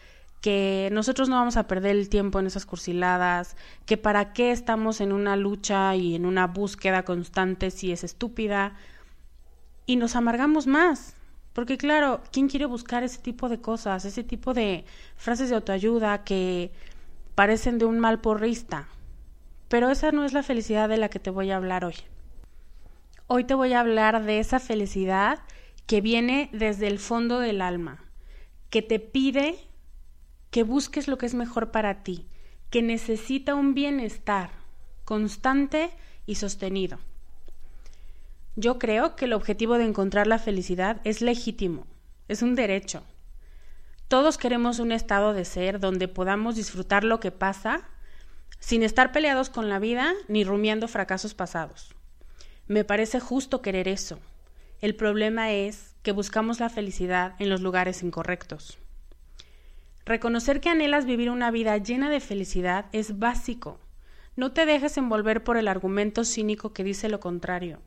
que 0.43 0.89
nosotros 0.91 1.29
no 1.29 1.37
vamos 1.37 1.55
a 1.55 1.67
perder 1.67 1.95
el 1.95 2.09
tiempo 2.09 2.37
en 2.37 2.47
esas 2.47 2.65
cursiladas, 2.65 3.55
que 3.85 3.95
para 3.95 4.33
qué 4.33 4.51
estamos 4.51 4.99
en 4.99 5.13
una 5.13 5.37
lucha 5.37 5.95
y 5.95 6.15
en 6.15 6.25
una 6.25 6.47
búsqueda 6.47 7.03
constante 7.03 7.71
si 7.71 7.93
es 7.93 8.03
estúpida, 8.03 8.75
y 9.85 9.95
nos 9.95 10.17
amargamos 10.17 10.67
más. 10.67 11.15
Porque 11.53 11.77
claro, 11.77 12.21
¿quién 12.33 12.49
quiere 12.49 12.65
buscar 12.65 13.03
ese 13.03 13.19
tipo 13.19 13.47
de 13.47 13.61
cosas, 13.61 14.03
ese 14.03 14.21
tipo 14.25 14.53
de 14.53 14.83
frases 15.15 15.47
de 15.47 15.55
autoayuda 15.55 16.25
que 16.25 16.73
parecen 17.35 17.77
de 17.77 17.85
un 17.85 17.99
mal 17.99 18.19
porrista? 18.19 18.89
Pero 19.69 19.91
esa 19.91 20.11
no 20.11 20.25
es 20.25 20.33
la 20.33 20.43
felicidad 20.43 20.89
de 20.89 20.97
la 20.97 21.07
que 21.07 21.19
te 21.19 21.29
voy 21.29 21.51
a 21.51 21.55
hablar 21.55 21.85
hoy. 21.85 21.95
Hoy 23.27 23.45
te 23.45 23.53
voy 23.53 23.71
a 23.71 23.79
hablar 23.79 24.25
de 24.25 24.39
esa 24.39 24.59
felicidad 24.59 25.39
que 25.87 26.01
viene 26.01 26.49
desde 26.51 26.87
el 26.87 26.99
fondo 26.99 27.39
del 27.39 27.61
alma, 27.61 28.03
que 28.69 28.81
te 28.81 28.99
pide 28.99 29.69
que 30.53 30.61
busques 30.61 31.07
lo 31.07 31.17
que 31.17 31.25
es 31.25 31.33
mejor 31.33 31.71
para 31.71 32.03
ti, 32.03 32.27
que 32.69 32.83
necesita 32.83 33.55
un 33.55 33.73
bienestar 33.73 34.51
constante 35.03 35.89
y 36.27 36.35
sostenido. 36.35 36.99
Yo 38.55 38.77
creo 38.77 39.15
que 39.15 39.25
el 39.25 39.33
objetivo 39.33 39.79
de 39.79 39.85
encontrar 39.85 40.27
la 40.27 40.37
felicidad 40.37 41.01
es 41.05 41.23
legítimo, 41.23 41.87
es 42.27 42.43
un 42.43 42.53
derecho. 42.53 43.01
Todos 44.07 44.37
queremos 44.37 44.77
un 44.77 44.91
estado 44.91 45.33
de 45.33 45.43
ser 45.43 45.79
donde 45.79 46.07
podamos 46.07 46.55
disfrutar 46.55 47.03
lo 47.03 47.19
que 47.19 47.31
pasa 47.31 47.89
sin 48.59 48.83
estar 48.83 49.11
peleados 49.11 49.49
con 49.49 49.69
la 49.69 49.79
vida 49.79 50.13
ni 50.27 50.43
rumiando 50.43 50.87
fracasos 50.87 51.33
pasados. 51.33 51.95
Me 52.67 52.83
parece 52.83 53.19
justo 53.19 53.63
querer 53.63 53.87
eso. 53.87 54.19
El 54.81 54.93
problema 54.93 55.51
es 55.51 55.95
que 56.03 56.11
buscamos 56.11 56.59
la 56.59 56.69
felicidad 56.69 57.33
en 57.39 57.49
los 57.49 57.61
lugares 57.61 58.03
incorrectos. 58.03 58.77
Reconocer 60.05 60.59
que 60.59 60.69
anhelas 60.69 61.05
vivir 61.05 61.29
una 61.29 61.49
vida 61.49 61.77
llena 61.77 62.09
de 62.09 62.19
felicidad 62.19 62.87
es 62.91 63.19
básico. 63.19 63.79
No 64.35 64.51
te 64.51 64.65
dejes 64.65 64.97
envolver 64.97 65.45
por 65.45 65.55
el 65.55 65.69
argumento 65.69 66.25
cínico 66.25 66.73
que 66.73 66.83
dice 66.83 67.07
lo 67.07 67.21
contrario. 67.21 67.79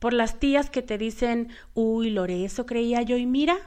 Por 0.00 0.12
las 0.12 0.40
tías 0.40 0.70
que 0.70 0.82
te 0.82 0.98
dicen, 0.98 1.48
uy, 1.74 2.10
Lore, 2.10 2.44
eso 2.44 2.66
creía 2.66 3.02
yo 3.02 3.16
y 3.16 3.26
mira. 3.26 3.58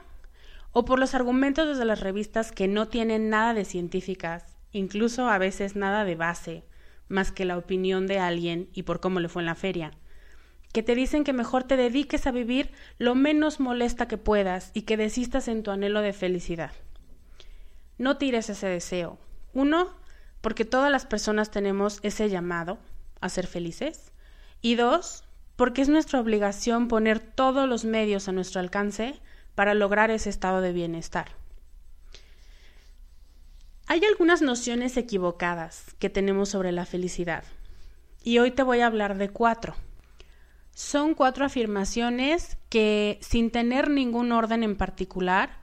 O 0.74 0.84
por 0.84 1.00
los 1.00 1.16
argumentos 1.16 1.70
desde 1.70 1.86
las 1.86 2.02
revistas 2.02 2.52
que 2.52 2.68
no 2.68 2.90
tienen 2.90 3.30
nada 3.30 3.54
de 3.54 3.64
científicas, 3.64 4.58
incluso 4.74 5.30
a 5.30 5.38
veces 5.38 5.78
nada 5.78 6.04
de 6.04 6.16
base, 6.16 6.64
más 7.08 7.32
que 7.32 7.46
la 7.46 7.58
opinión 7.58 8.08
de 8.08 8.20
alguien 8.20 8.70
y 8.74 8.84
por 8.84 9.00
cómo 9.00 9.22
le 9.22 9.30
fue 9.30 9.42
en 9.42 9.48
la 9.48 9.56
feria. 9.56 9.92
Que 10.74 10.84
te 10.84 10.96
dicen 10.96 11.24
que 11.24 11.34
mejor 11.34 11.64
te 11.64 11.78
dediques 11.78 12.28
a 12.28 12.32
vivir 12.32 12.72
lo 12.98 13.16
menos 13.16 13.62
molesta 13.62 14.08
que 14.10 14.18
puedas 14.18 14.72
y 14.74 14.82
que 14.82 14.98
desistas 14.98 15.48
en 15.48 15.64
tu 15.64 15.72
anhelo 15.72 16.02
de 16.02 16.14
felicidad. 16.14 16.72
No 18.00 18.18
tires 18.18 18.50
ese 18.50 18.66
deseo. 18.66 19.20
Uno, 19.54 19.90
porque 20.42 20.66
todas 20.66 20.92
las 20.92 21.06
personas 21.06 21.52
tenemos 21.52 22.00
ese 22.02 22.30
llamado 22.30 22.80
a 23.22 23.30
ser 23.30 23.46
felices. 23.46 24.12
Y 24.62 24.76
dos, 24.76 25.26
porque 25.56 25.82
es 25.82 25.90
nuestra 25.90 26.20
obligación 26.20 26.88
poner 26.88 27.20
todos 27.20 27.70
los 27.70 27.86
medios 27.86 28.28
a 28.28 28.32
nuestro 28.32 28.62
alcance 28.62 29.20
para 29.54 29.74
lograr 29.74 30.10
ese 30.10 30.30
estado 30.30 30.62
de 30.62 30.74
bienestar. 30.74 31.28
Hay 33.88 34.06
algunas 34.06 34.42
nociones 34.42 34.96
equivocadas 34.98 35.96
que 36.00 36.10
tenemos 36.10 36.50
sobre 36.50 36.72
la 36.72 36.86
felicidad 36.86 37.44
y 38.24 38.38
hoy 38.40 38.52
te 38.52 38.64
voy 38.64 38.80
a 38.80 38.88
hablar 38.88 39.18
de 39.18 39.30
cuatro. 39.30 39.76
Son 40.74 41.16
cuatro 41.16 41.44
afirmaciones 41.44 42.58
que, 42.70 43.18
sin 43.22 43.52
tener 43.52 43.90
ningún 43.90 44.32
orden 44.32 44.64
en 44.64 44.78
particular, 44.78 45.59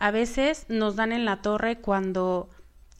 a 0.00 0.10
veces 0.10 0.64
nos 0.68 0.96
dan 0.96 1.12
en 1.12 1.26
la 1.26 1.42
torre 1.42 1.76
cuando 1.76 2.48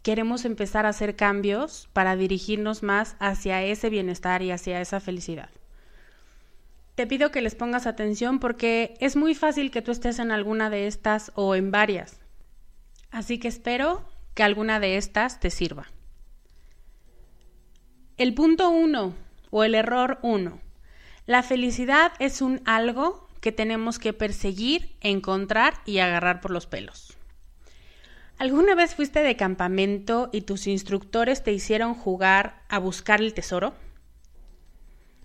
queremos 0.02 0.44
empezar 0.44 0.84
a 0.84 0.90
hacer 0.90 1.16
cambios 1.16 1.88
para 1.94 2.14
dirigirnos 2.14 2.82
más 2.82 3.16
hacia 3.18 3.62
ese 3.62 3.88
bienestar 3.88 4.42
y 4.42 4.50
hacia 4.50 4.82
esa 4.82 5.00
felicidad. 5.00 5.48
Te 6.94 7.06
pido 7.06 7.30
que 7.30 7.40
les 7.40 7.54
pongas 7.54 7.86
atención 7.86 8.38
porque 8.38 8.94
es 9.00 9.16
muy 9.16 9.34
fácil 9.34 9.70
que 9.70 9.80
tú 9.80 9.92
estés 9.92 10.18
en 10.18 10.30
alguna 10.30 10.68
de 10.68 10.86
estas 10.86 11.32
o 11.34 11.54
en 11.54 11.70
varias. 11.70 12.20
Así 13.10 13.38
que 13.38 13.48
espero 13.48 14.04
que 14.34 14.42
alguna 14.42 14.78
de 14.78 14.98
estas 14.98 15.40
te 15.40 15.48
sirva. 15.48 15.86
El 18.18 18.34
punto 18.34 18.68
uno 18.68 19.14
o 19.48 19.64
el 19.64 19.74
error 19.74 20.18
uno. 20.20 20.60
La 21.24 21.42
felicidad 21.42 22.12
es 22.18 22.42
un 22.42 22.60
algo 22.66 23.29
que 23.40 23.52
tenemos 23.52 23.98
que 23.98 24.12
perseguir, 24.12 24.96
encontrar 25.00 25.74
y 25.86 25.98
agarrar 25.98 26.40
por 26.40 26.50
los 26.50 26.66
pelos. 26.66 27.16
¿Alguna 28.38 28.74
vez 28.74 28.94
fuiste 28.94 29.22
de 29.22 29.36
campamento 29.36 30.30
y 30.32 30.42
tus 30.42 30.66
instructores 30.66 31.42
te 31.42 31.52
hicieron 31.52 31.94
jugar 31.94 32.62
a 32.68 32.78
buscar 32.78 33.20
el 33.20 33.34
tesoro? 33.34 33.74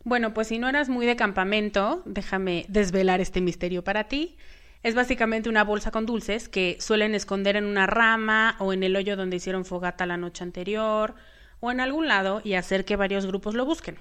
Bueno, 0.03 0.33
pues 0.33 0.49
si 0.49 0.59
no 0.59 0.69
eras 0.69 0.89
muy 0.89 1.05
de 1.05 1.15
campamento, 1.15 2.03
déjame 2.05 2.65
desvelar 2.67 3.21
este 3.21 3.41
misterio 3.41 3.83
para 3.83 4.09
ti. 4.09 4.37
Es 4.83 4.93
básicamente 4.93 5.49
una 5.49 5.63
bolsa 5.63 5.89
con 5.89 6.05
dulces 6.05 6.47
que 6.47 6.77
suelen 6.79 7.15
esconder 7.15 7.55
en 7.55 7.65
una 7.65 7.87
rama 7.87 8.55
o 8.59 8.71
en 8.71 8.83
el 8.83 8.95
hoyo 8.95 9.15
donde 9.15 9.37
hicieron 9.37 9.65
fogata 9.65 10.05
la 10.05 10.17
noche 10.17 10.43
anterior 10.43 11.15
o 11.59 11.71
en 11.71 11.79
algún 11.79 12.07
lado 12.07 12.41
y 12.43 12.53
hacer 12.53 12.85
que 12.85 12.95
varios 12.95 13.25
grupos 13.25 13.55
lo 13.55 13.65
busquen. 13.65 13.97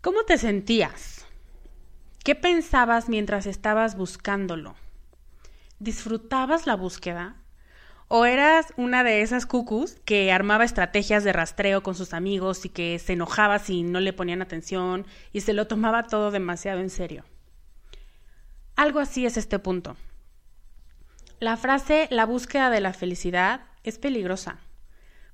¿Cómo 0.00 0.22
te 0.22 0.38
sentías? 0.38 1.25
¿Qué 2.26 2.34
pensabas 2.34 3.08
mientras 3.08 3.46
estabas 3.46 3.96
buscándolo? 3.96 4.74
¿Disfrutabas 5.78 6.66
la 6.66 6.74
búsqueda? 6.74 7.36
¿O 8.08 8.24
eras 8.24 8.74
una 8.76 9.04
de 9.04 9.20
esas 9.20 9.46
cucus 9.46 10.00
que 10.04 10.32
armaba 10.32 10.64
estrategias 10.64 11.22
de 11.22 11.32
rastreo 11.32 11.84
con 11.84 11.94
sus 11.94 12.12
amigos 12.14 12.64
y 12.64 12.68
que 12.68 12.98
se 12.98 13.12
enojaba 13.12 13.60
si 13.60 13.84
no 13.84 14.00
le 14.00 14.12
ponían 14.12 14.42
atención 14.42 15.06
y 15.32 15.42
se 15.42 15.52
lo 15.52 15.68
tomaba 15.68 16.08
todo 16.08 16.32
demasiado 16.32 16.80
en 16.80 16.90
serio? 16.90 17.24
Algo 18.74 18.98
así 18.98 19.24
es 19.24 19.36
este 19.36 19.60
punto. 19.60 19.96
La 21.38 21.56
frase 21.56 22.08
la 22.10 22.26
búsqueda 22.26 22.70
de 22.70 22.80
la 22.80 22.92
felicidad 22.92 23.66
es 23.84 23.98
peligrosa, 23.98 24.58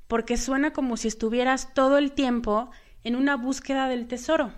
porque 0.09 0.37
suena 0.37 0.75
como 0.75 0.99
si 0.99 1.09
estuvieras 1.09 1.73
todo 1.73 1.97
el 1.97 2.13
tiempo 2.13 2.71
en 3.03 3.17
una 3.17 3.39
búsqueda 3.39 3.89
del 3.89 4.09
tesoro 4.09 4.53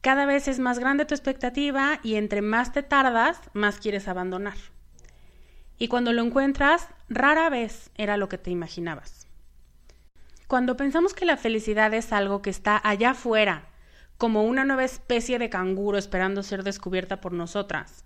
cada 0.00 0.26
vez 0.26 0.48
es 0.48 0.58
más 0.58 0.78
grande 0.78 1.04
tu 1.04 1.14
expectativa 1.14 1.98
y 2.02 2.14
entre 2.14 2.40
más 2.42 2.72
te 2.72 2.82
tardas, 2.82 3.40
más 3.52 3.78
quieres 3.78 4.06
abandonar. 4.08 4.56
Y 5.78 5.88
cuando 5.88 6.12
lo 6.12 6.22
encuentras, 6.22 6.88
rara 7.08 7.50
vez 7.50 7.90
era 7.96 8.16
lo 8.16 8.28
que 8.28 8.38
te 8.38 8.50
imaginabas. 8.50 9.26
Cuando 10.46 10.76
pensamos 10.76 11.14
que 11.14 11.24
la 11.24 11.36
felicidad 11.36 11.92
es 11.94 12.12
algo 12.12 12.42
que 12.42 12.50
está 12.50 12.80
allá 12.82 13.10
afuera, 13.10 13.66
como 14.16 14.44
una 14.44 14.64
nueva 14.64 14.84
especie 14.84 15.38
de 15.38 15.50
canguro 15.50 15.98
esperando 15.98 16.42
ser 16.42 16.64
descubierta 16.64 17.20
por 17.20 17.32
nosotras, 17.32 18.04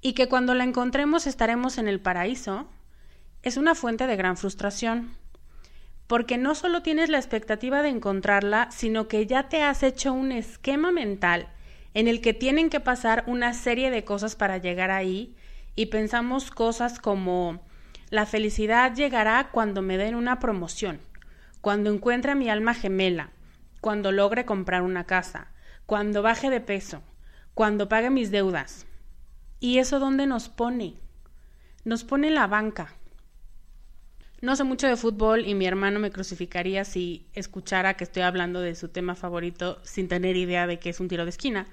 y 0.00 0.12
que 0.12 0.28
cuando 0.28 0.54
la 0.54 0.64
encontremos 0.64 1.26
estaremos 1.26 1.78
en 1.78 1.88
el 1.88 2.00
paraíso, 2.00 2.68
es 3.42 3.56
una 3.56 3.74
fuente 3.74 4.06
de 4.06 4.16
gran 4.16 4.36
frustración 4.36 5.16
porque 6.06 6.36
no 6.36 6.54
solo 6.54 6.82
tienes 6.82 7.08
la 7.08 7.18
expectativa 7.18 7.82
de 7.82 7.88
encontrarla, 7.88 8.68
sino 8.70 9.08
que 9.08 9.26
ya 9.26 9.48
te 9.48 9.62
has 9.62 9.82
hecho 9.82 10.12
un 10.12 10.32
esquema 10.32 10.92
mental 10.92 11.48
en 11.94 12.08
el 12.08 12.20
que 12.20 12.34
tienen 12.34 12.70
que 12.70 12.80
pasar 12.80 13.24
una 13.26 13.54
serie 13.54 13.90
de 13.90 14.04
cosas 14.04 14.36
para 14.36 14.58
llegar 14.58 14.90
ahí 14.90 15.36
y 15.76 15.86
pensamos 15.86 16.50
cosas 16.50 16.98
como 16.98 17.60
la 18.10 18.26
felicidad 18.26 18.94
llegará 18.94 19.50
cuando 19.50 19.80
me 19.80 19.96
den 19.96 20.14
una 20.14 20.38
promoción, 20.38 21.00
cuando 21.60 21.92
encuentre 21.92 22.34
mi 22.34 22.50
alma 22.50 22.74
gemela, 22.74 23.30
cuando 23.80 24.12
logre 24.12 24.44
comprar 24.44 24.82
una 24.82 25.04
casa, 25.04 25.48
cuando 25.86 26.22
baje 26.22 26.50
de 26.50 26.60
peso, 26.60 27.02
cuando 27.54 27.88
pague 27.88 28.10
mis 28.10 28.30
deudas. 28.30 28.86
¿Y 29.60 29.78
eso 29.78 29.98
dónde 29.98 30.26
nos 30.26 30.48
pone? 30.48 30.94
Nos 31.84 32.04
pone 32.04 32.30
la 32.30 32.46
banca, 32.46 32.94
no 34.44 34.56
sé 34.56 34.64
mucho 34.64 34.86
de 34.86 34.96
fútbol 34.96 35.46
y 35.46 35.54
mi 35.54 35.64
hermano 35.64 35.98
me 35.98 36.10
crucificaría 36.10 36.84
si 36.84 37.26
escuchara 37.32 37.94
que 37.94 38.04
estoy 38.04 38.22
hablando 38.22 38.60
de 38.60 38.74
su 38.74 38.88
tema 38.88 39.14
favorito 39.14 39.80
sin 39.84 40.06
tener 40.06 40.36
idea 40.36 40.66
de 40.66 40.78
que 40.78 40.90
es 40.90 41.00
un 41.00 41.08
tiro 41.08 41.24
de 41.24 41.30
esquina. 41.30 41.66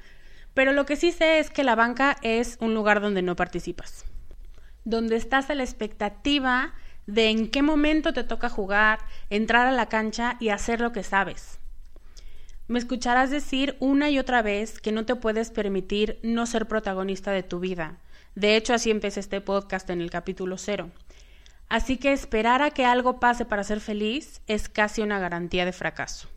Pero 0.53 0.71
lo 0.71 0.85
que 0.85 0.95
sí 0.95 1.11
sé 1.11 1.39
es 1.39 1.49
que 1.49 1.65
la 1.65 1.75
banca 1.75 2.15
es 2.21 2.57
un 2.61 2.73
lugar 2.73 3.01
donde 3.01 3.21
no 3.21 3.35
participas, 3.35 4.05
donde 4.85 5.17
estás 5.17 5.49
a 5.49 5.55
la 5.55 5.63
expectativa 5.63 6.73
de 7.07 7.29
en 7.29 7.49
qué 7.49 7.61
momento 7.61 8.13
te 8.13 8.23
toca 8.23 8.47
jugar, 8.47 8.99
entrar 9.29 9.67
a 9.67 9.73
la 9.73 9.89
cancha 9.89 10.37
y 10.39 10.49
hacer 10.49 10.79
lo 10.79 10.93
que 10.93 11.03
sabes. 11.03 11.59
Me 12.69 12.79
escucharás 12.79 13.31
decir 13.31 13.75
una 13.81 14.09
y 14.09 14.17
otra 14.17 14.41
vez 14.41 14.79
que 14.79 14.93
no 14.93 15.05
te 15.05 15.15
puedes 15.15 15.51
permitir 15.51 16.19
no 16.23 16.45
ser 16.45 16.69
protagonista 16.69 17.31
de 17.31 17.43
tu 17.43 17.59
vida. 17.59 17.97
De 18.35 18.55
hecho, 18.55 18.73
así 18.73 18.91
empecé 18.91 19.19
este 19.19 19.41
podcast 19.41 19.89
en 19.89 19.99
el 19.99 20.09
capítulo 20.09 20.57
cero. 20.57 20.89
Así 21.71 21.95
que 21.95 22.11
esperar 22.11 22.61
a 22.61 22.71
que 22.71 22.83
algo 22.83 23.21
pase 23.21 23.45
para 23.45 23.63
ser 23.63 23.79
feliz 23.79 24.41
es 24.45 24.67
casi 24.67 25.01
una 25.01 25.19
garantía 25.19 25.63
de 25.63 25.71
fracaso. 25.71 26.27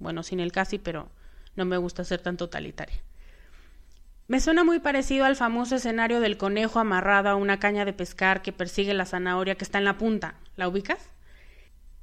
Bueno, 0.00 0.24
sin 0.24 0.40
el 0.40 0.50
casi, 0.50 0.78
pero 0.78 1.08
no 1.54 1.64
me 1.64 1.76
gusta 1.76 2.02
ser 2.02 2.20
tan 2.20 2.36
totalitaria. 2.36 3.00
Me 4.26 4.40
suena 4.40 4.64
muy 4.64 4.80
parecido 4.80 5.24
al 5.24 5.36
famoso 5.36 5.76
escenario 5.76 6.18
del 6.18 6.36
conejo 6.36 6.80
amarrado 6.80 7.28
a 7.28 7.36
una 7.36 7.60
caña 7.60 7.84
de 7.84 7.92
pescar 7.92 8.42
que 8.42 8.50
persigue 8.50 8.92
la 8.92 9.06
zanahoria 9.06 9.54
que 9.54 9.62
está 9.62 9.78
en 9.78 9.84
la 9.84 9.98
punta. 9.98 10.34
¿La 10.56 10.66
ubicas? 10.66 11.10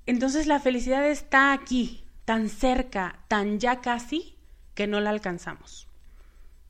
Entonces 0.05 0.47
la 0.47 0.61
felicidad 0.61 1.05
está 1.05 1.51
aquí, 1.51 2.05
tan 2.23 2.47
cerca, 2.47 3.19
tan 3.27 3.59
ya 3.59 3.81
casi, 3.81 4.37
que 4.73 4.87
no 4.87 5.01
la 5.01 5.09
alcanzamos. 5.09 5.89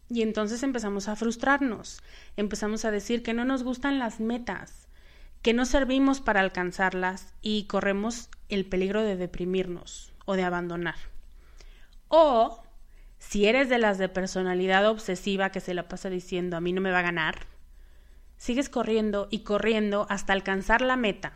Y 0.10 0.24
entonces 0.24 0.64
empezamos 0.64 1.08
a 1.08 1.16
frustrarnos, 1.16 2.02
empezamos 2.36 2.84
a 2.84 2.90
decir 2.90 3.22
que 3.22 3.36
no 3.36 3.46
nos 3.46 3.62
gustan 3.62 4.00
las 4.00 4.20
metas, 4.20 4.84
que 5.44 5.54
no 5.54 5.66
servimos 5.66 6.22
para 6.22 6.40
alcanzarlas 6.40 7.34
y 7.42 7.66
corremos 7.66 8.30
el 8.48 8.66
peligro 8.66 9.04
de 9.04 9.18
deprimirnos 9.18 10.14
o 10.26 10.36
de 10.36 10.44
abandonar. 10.44 10.96
O 12.08 12.64
si 13.20 13.46
eres 13.46 13.68
de 13.68 13.78
las 13.78 13.98
de 13.98 14.08
personalidad 14.08 14.88
obsesiva 14.88 15.52
que 15.52 15.60
se 15.60 15.74
la 15.74 15.90
pasa 15.90 16.10
diciendo 16.10 16.56
a 16.56 16.62
mí 16.62 16.72
no 16.72 16.80
me 16.80 16.92
va 16.92 17.00
a 17.00 17.04
ganar, 17.04 17.46
sigues 18.38 18.70
corriendo 18.70 19.28
y 19.32 19.40
corriendo 19.40 20.08
hasta 20.10 20.32
alcanzar 20.32 20.82
la 20.82 20.96
meta. 20.96 21.34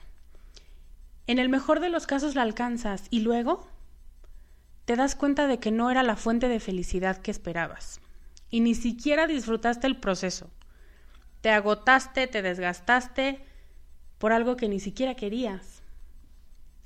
En 1.27 1.37
el 1.37 1.49
mejor 1.49 1.81
de 1.81 1.89
los 1.89 2.07
casos 2.07 2.33
la 2.33 2.43
alcanzas 2.43 3.07
y 3.09 3.19
luego 3.19 3.67
te 4.85 4.95
das 4.95 5.15
cuenta 5.15 5.47
de 5.47 5.59
que 5.59 5.71
no 5.71 5.91
era 5.91 6.01
la 6.01 6.15
fuente 6.15 6.47
de 6.47 6.61
felicidad 6.61 7.17
que 7.17 7.31
esperabas 7.31 7.99
y 8.49 8.61
ni 8.61 8.73
siquiera 8.73 9.27
disfrutaste 9.27 9.85
el 9.85 9.97
proceso 9.97 10.49
Te 11.41 11.49
agotaste, 11.49 12.27
te 12.27 12.41
desgastaste 12.41 13.43
por 14.17 14.31
algo 14.31 14.55
que 14.55 14.67
ni 14.67 14.79
siquiera 14.79 15.15
querías 15.15 15.81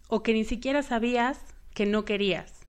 o 0.10 0.22
que 0.22 0.34
ni 0.34 0.44
siquiera 0.44 0.84
sabías 0.84 1.40
que 1.74 1.86
no 1.86 2.04
querías. 2.04 2.62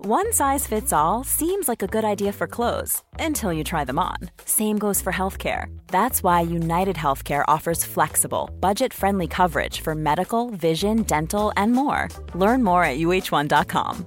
One 0.00 0.32
size 0.32 0.64
fits 0.66 0.92
all 0.92 1.24
seems 1.24 1.68
like 1.68 1.82
a 1.82 1.88
good 1.88 2.04
idea 2.04 2.32
for 2.32 2.46
clothes 2.46 3.02
until 3.18 3.52
you 3.52 3.64
try 3.64 3.84
them 3.84 3.98
on. 3.98 4.30
Same 4.44 4.78
goes 4.78 5.02
for 5.02 5.12
healthcare. 5.12 5.66
That's 5.88 6.22
why 6.22 6.40
United 6.40 6.94
Healthcare 6.96 7.44
offers 7.48 7.84
flexible, 7.84 8.48
budget 8.60 8.94
friendly 8.94 9.26
coverage 9.26 9.80
for 9.80 9.96
medical, 9.96 10.50
vision, 10.50 11.02
dental, 11.02 11.52
and 11.56 11.72
more. 11.72 12.08
Learn 12.34 12.62
more 12.62 12.84
at 12.84 12.98
uh1.com. 12.98 14.06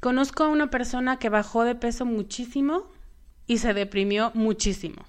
Conozco 0.00 0.44
a 0.44 0.48
una 0.48 0.70
persona 0.70 1.18
que 1.18 1.28
bajó 1.28 1.64
de 1.64 1.74
peso 1.74 2.06
muchísimo 2.06 2.86
y 3.48 3.58
se 3.58 3.74
deprimió 3.74 4.30
muchísimo. 4.34 5.04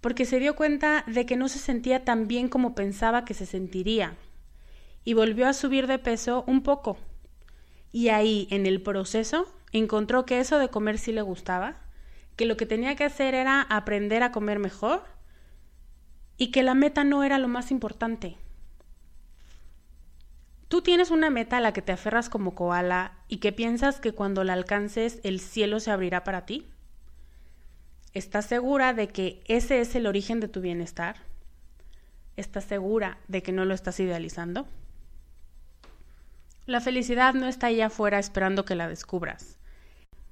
Porque 0.00 0.24
se 0.24 0.40
dio 0.40 0.56
cuenta 0.56 1.04
de 1.06 1.26
que 1.26 1.36
no 1.36 1.48
se 1.48 1.60
sentía 1.60 2.04
tan 2.04 2.26
bien 2.26 2.48
como 2.48 2.74
pensaba 2.74 3.24
que 3.24 3.34
se 3.34 3.46
sentiría. 3.46 4.16
Y 5.04 5.12
volvió 5.12 5.46
a 5.46 5.52
subir 5.52 5.86
de 5.86 5.98
peso 5.98 6.42
un 6.46 6.62
poco. 6.62 6.96
Y 7.92 8.08
ahí, 8.08 8.48
en 8.50 8.66
el 8.66 8.82
proceso, 8.82 9.46
encontró 9.72 10.24
que 10.24 10.40
eso 10.40 10.58
de 10.58 10.70
comer 10.70 10.98
sí 10.98 11.12
le 11.12 11.22
gustaba, 11.22 11.76
que 12.34 12.46
lo 12.46 12.56
que 12.56 12.66
tenía 12.66 12.96
que 12.96 13.04
hacer 13.04 13.34
era 13.34 13.60
aprender 13.60 14.22
a 14.22 14.32
comer 14.32 14.58
mejor 14.58 15.04
y 16.38 16.50
que 16.50 16.62
la 16.62 16.74
meta 16.74 17.04
no 17.04 17.24
era 17.24 17.38
lo 17.38 17.48
más 17.48 17.70
importante. 17.70 18.38
Tú 20.68 20.82
tienes 20.82 21.10
una 21.10 21.30
meta 21.30 21.58
a 21.58 21.60
la 21.60 21.72
que 21.72 21.82
te 21.82 21.92
aferras 21.92 22.28
como 22.30 22.54
koala 22.54 23.18
y 23.26 23.38
que 23.38 23.52
piensas 23.52 24.00
que 24.00 24.12
cuando 24.12 24.44
la 24.44 24.52
alcances 24.52 25.20
el 25.24 25.40
cielo 25.40 25.80
se 25.80 25.90
abrirá 25.90 26.24
para 26.24 26.46
ti. 26.46 26.66
¿Estás 28.18 28.46
segura 28.46 28.94
de 28.94 29.06
que 29.06 29.40
ese 29.46 29.80
es 29.80 29.94
el 29.94 30.04
origen 30.04 30.40
de 30.40 30.48
tu 30.48 30.60
bienestar? 30.60 31.18
¿Estás 32.36 32.64
segura 32.64 33.18
de 33.28 33.44
que 33.44 33.52
no 33.52 33.64
lo 33.64 33.74
estás 33.74 34.00
idealizando? 34.00 34.66
La 36.66 36.80
felicidad 36.80 37.34
no 37.34 37.46
está 37.46 37.68
allá 37.68 37.86
afuera 37.86 38.18
esperando 38.18 38.64
que 38.64 38.74
la 38.74 38.88
descubras. 38.88 39.56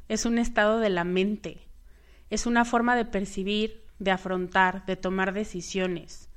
Es 0.09 0.27
un 0.27 0.39
estado 0.39 0.81
de 0.81 0.91
la 0.91 1.05
mente. 1.05 1.61
Es 2.29 2.47
una 2.47 2.65
forma 2.65 2.97
de 2.97 3.05
percibir, 3.05 3.85
de 4.01 4.11
afrontar, 4.11 4.85
de 4.87 4.97
tomar 4.97 5.33
decisiones. 5.33 6.29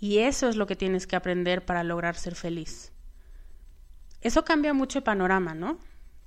Y 0.00 0.18
eso 0.18 0.48
es 0.48 0.56
lo 0.56 0.66
que 0.66 0.74
tienes 0.74 1.06
que 1.06 1.14
aprender 1.14 1.64
para 1.64 1.84
lograr 1.84 2.16
ser 2.16 2.34
feliz. 2.34 2.90
Eso 4.20 4.44
cambia 4.44 4.74
mucho 4.74 4.98
el 4.98 5.04
panorama, 5.04 5.54
¿no? 5.54 5.78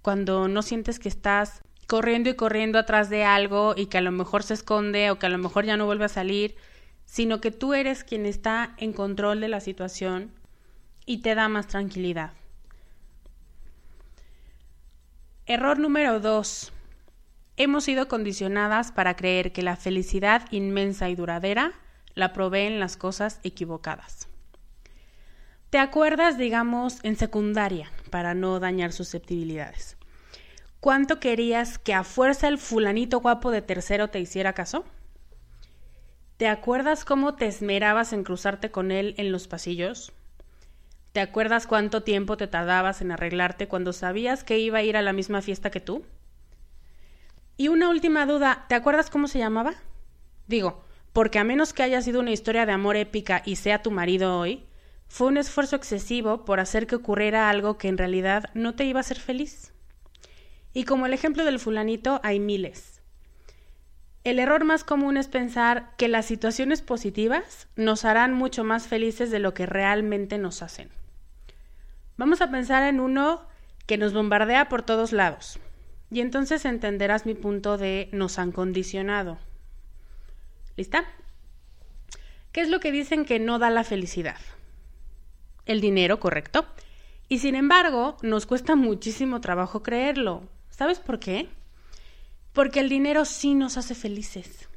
Cuando 0.01 0.47
no 0.47 0.61
sientes 0.61 0.97
que 0.97 1.09
estás 1.09 1.61
corriendo 1.91 2.29
y 2.29 2.35
corriendo 2.35 2.79
atrás 2.79 3.09
de 3.09 3.25
algo 3.25 3.73
y 3.75 3.87
que 3.87 3.97
a 3.97 4.01
lo 4.01 4.13
mejor 4.13 4.43
se 4.43 4.53
esconde 4.53 5.11
o 5.11 5.19
que 5.19 5.25
a 5.25 5.29
lo 5.29 5.37
mejor 5.37 5.65
ya 5.65 5.75
no 5.75 5.85
vuelve 5.85 6.05
a 6.05 6.07
salir, 6.07 6.55
sino 7.03 7.41
que 7.41 7.51
tú 7.51 7.73
eres 7.73 8.05
quien 8.05 8.25
está 8.25 8.75
en 8.77 8.93
control 8.93 9.41
de 9.41 9.49
la 9.49 9.59
situación 9.59 10.31
y 11.05 11.17
te 11.17 11.35
da 11.35 11.49
más 11.49 11.67
tranquilidad. 11.67 12.31
Error 15.45 15.79
número 15.79 16.21
dos. 16.21 16.71
Hemos 17.57 17.83
sido 17.83 18.07
condicionadas 18.07 18.93
para 18.93 19.17
creer 19.17 19.51
que 19.51 19.61
la 19.61 19.75
felicidad 19.75 20.47
inmensa 20.49 21.09
y 21.09 21.15
duradera 21.15 21.73
la 22.13 22.31
proveen 22.31 22.79
las 22.79 22.95
cosas 22.95 23.41
equivocadas. 23.43 24.29
¿Te 25.69 25.77
acuerdas, 25.77 26.37
digamos, 26.37 27.03
en 27.03 27.17
secundaria, 27.17 27.91
para 28.09 28.33
no 28.33 28.61
dañar 28.61 28.93
susceptibilidades? 28.93 29.97
¿Cuánto 30.81 31.19
querías 31.19 31.77
que 31.77 31.93
a 31.93 32.03
fuerza 32.03 32.47
el 32.47 32.57
fulanito 32.57 33.19
guapo 33.19 33.51
de 33.51 33.61
tercero 33.61 34.07
te 34.07 34.19
hiciera 34.19 34.53
caso? 34.53 34.83
¿Te 36.37 36.47
acuerdas 36.47 37.05
cómo 37.05 37.35
te 37.35 37.45
esmerabas 37.45 38.13
en 38.13 38.23
cruzarte 38.23 38.71
con 38.71 38.91
él 38.91 39.13
en 39.19 39.31
los 39.31 39.47
pasillos? 39.47 40.11
¿Te 41.11 41.19
acuerdas 41.19 41.67
cuánto 41.67 42.01
tiempo 42.01 42.35
te 42.35 42.47
tardabas 42.47 43.01
en 43.01 43.11
arreglarte 43.11 43.67
cuando 43.67 43.93
sabías 43.93 44.43
que 44.43 44.57
iba 44.57 44.79
a 44.79 44.81
ir 44.81 44.97
a 44.97 45.03
la 45.03 45.13
misma 45.13 45.43
fiesta 45.43 45.69
que 45.69 45.81
tú? 45.81 46.03
Y 47.57 47.67
una 47.67 47.87
última 47.87 48.25
duda, 48.25 48.65
¿te 48.67 48.73
acuerdas 48.73 49.11
cómo 49.11 49.27
se 49.27 49.37
llamaba? 49.37 49.75
Digo, 50.47 50.83
porque 51.13 51.37
a 51.37 51.43
menos 51.43 51.73
que 51.73 51.83
haya 51.83 52.01
sido 52.01 52.21
una 52.21 52.31
historia 52.31 52.65
de 52.65 52.71
amor 52.71 52.95
épica 52.95 53.43
y 53.45 53.57
sea 53.57 53.83
tu 53.83 53.91
marido 53.91 54.39
hoy, 54.39 54.65
fue 55.07 55.27
un 55.27 55.37
esfuerzo 55.37 55.75
excesivo 55.75 56.43
por 56.43 56.59
hacer 56.59 56.87
que 56.87 56.95
ocurriera 56.95 57.51
algo 57.51 57.77
que 57.77 57.87
en 57.87 57.99
realidad 57.99 58.49
no 58.55 58.73
te 58.73 58.85
iba 58.85 58.99
a 58.99 59.01
hacer 59.01 59.19
feliz. 59.19 59.70
Y 60.73 60.85
como 60.85 61.05
el 61.05 61.13
ejemplo 61.13 61.43
del 61.45 61.59
fulanito, 61.59 62.19
hay 62.23 62.39
miles. 62.39 63.01
El 64.23 64.37
error 64.37 64.63
más 64.63 64.83
común 64.83 65.17
es 65.17 65.27
pensar 65.27 65.95
que 65.97 66.07
las 66.07 66.25
situaciones 66.25 66.81
positivas 66.81 67.67
nos 67.75 68.05
harán 68.05 68.33
mucho 68.33 68.63
más 68.63 68.87
felices 68.87 69.31
de 69.31 69.39
lo 69.39 69.53
que 69.53 69.65
realmente 69.65 70.37
nos 70.37 70.61
hacen. 70.61 70.89
Vamos 72.17 72.41
a 72.41 72.51
pensar 72.51 72.83
en 72.83 72.99
uno 72.99 73.41
que 73.87 73.97
nos 73.97 74.13
bombardea 74.13 74.69
por 74.69 74.83
todos 74.83 75.11
lados. 75.11 75.59
Y 76.11 76.19
entonces 76.19 76.65
entenderás 76.65 77.25
mi 77.25 77.33
punto 77.33 77.77
de 77.77 78.09
nos 78.11 78.37
han 78.37 78.51
condicionado. 78.51 79.39
¿Lista? 80.77 81.05
¿Qué 82.51 82.61
es 82.61 82.69
lo 82.69 82.79
que 82.79 82.91
dicen 82.91 83.25
que 83.25 83.39
no 83.39 83.59
da 83.59 83.69
la 83.69 83.83
felicidad? 83.83 84.37
El 85.65 85.81
dinero, 85.81 86.19
correcto. 86.19 86.65
Y 87.27 87.39
sin 87.39 87.55
embargo, 87.55 88.17
nos 88.21 88.45
cuesta 88.45 88.75
muchísimo 88.75 89.41
trabajo 89.41 89.81
creerlo. 89.81 90.43
¿Sabes 90.81 90.97
por 90.97 91.19
qué? 91.19 91.47
Porque 92.53 92.79
el 92.79 92.89
dinero 92.89 93.23
sí 93.25 93.53
nos 93.53 93.77
hace 93.77 93.93
felices. 93.93 94.67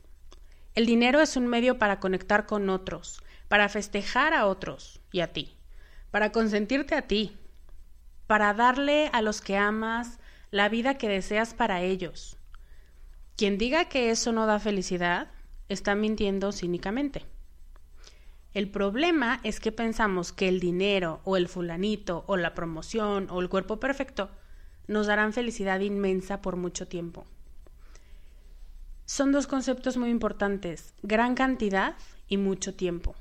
El 0.75 0.85
dinero 0.85 1.23
es 1.23 1.35
un 1.35 1.47
medio 1.47 1.79
para 1.79 1.99
conectar 1.99 2.45
con 2.45 2.69
otros, 2.69 3.23
para 3.49 3.71
festejar 3.71 4.35
a 4.35 4.45
otros 4.45 5.01
y 5.13 5.21
a 5.21 5.33
ti, 5.33 5.57
para 6.11 6.31
consentirte 6.31 6.95
a 6.95 7.07
ti, 7.07 7.39
para 8.27 8.53
darle 8.53 9.09
a 9.15 9.23
los 9.23 9.41
que 9.41 9.57
amas 9.57 10.19
la 10.51 10.69
vida 10.69 10.99
que 10.99 11.09
deseas 11.09 11.55
para 11.55 11.81
ellos. 11.81 12.37
Quien 13.35 13.57
diga 13.57 13.87
que 13.87 14.11
eso 14.11 14.31
no 14.31 14.45
da 14.45 14.59
felicidad 14.59 15.29
está 15.71 15.95
mintiendo 15.95 16.53
cínicamente. 16.53 17.25
El 18.53 18.69
problema 18.69 19.41
es 19.43 19.59
que 19.59 19.73
pensamos 19.73 20.35
que 20.35 20.49
el 20.49 20.61
dinero 20.61 21.23
o 21.25 21.39
el 21.39 21.49
fulanito 21.49 22.25
o 22.27 22.37
la 22.37 22.53
promoción 22.53 23.29
o 23.31 23.41
el 23.41 23.49
cuerpo 23.49 23.81
perfecto 23.81 24.29
nos 24.87 25.07
darán 25.07 25.33
felicidad 25.33 25.81
inmensa 25.81 26.43
por 26.43 26.57
mucho 26.57 26.87
tiempo. 26.87 27.25
Son 29.07 29.33
dos 29.33 29.47
conceptos 29.47 29.97
muy 29.97 30.11
importantes, 30.11 30.95
gran 31.03 31.35
cantidad 31.35 31.97
y 32.27 32.37
mucho 32.39 32.75
tiempo. 32.75 33.15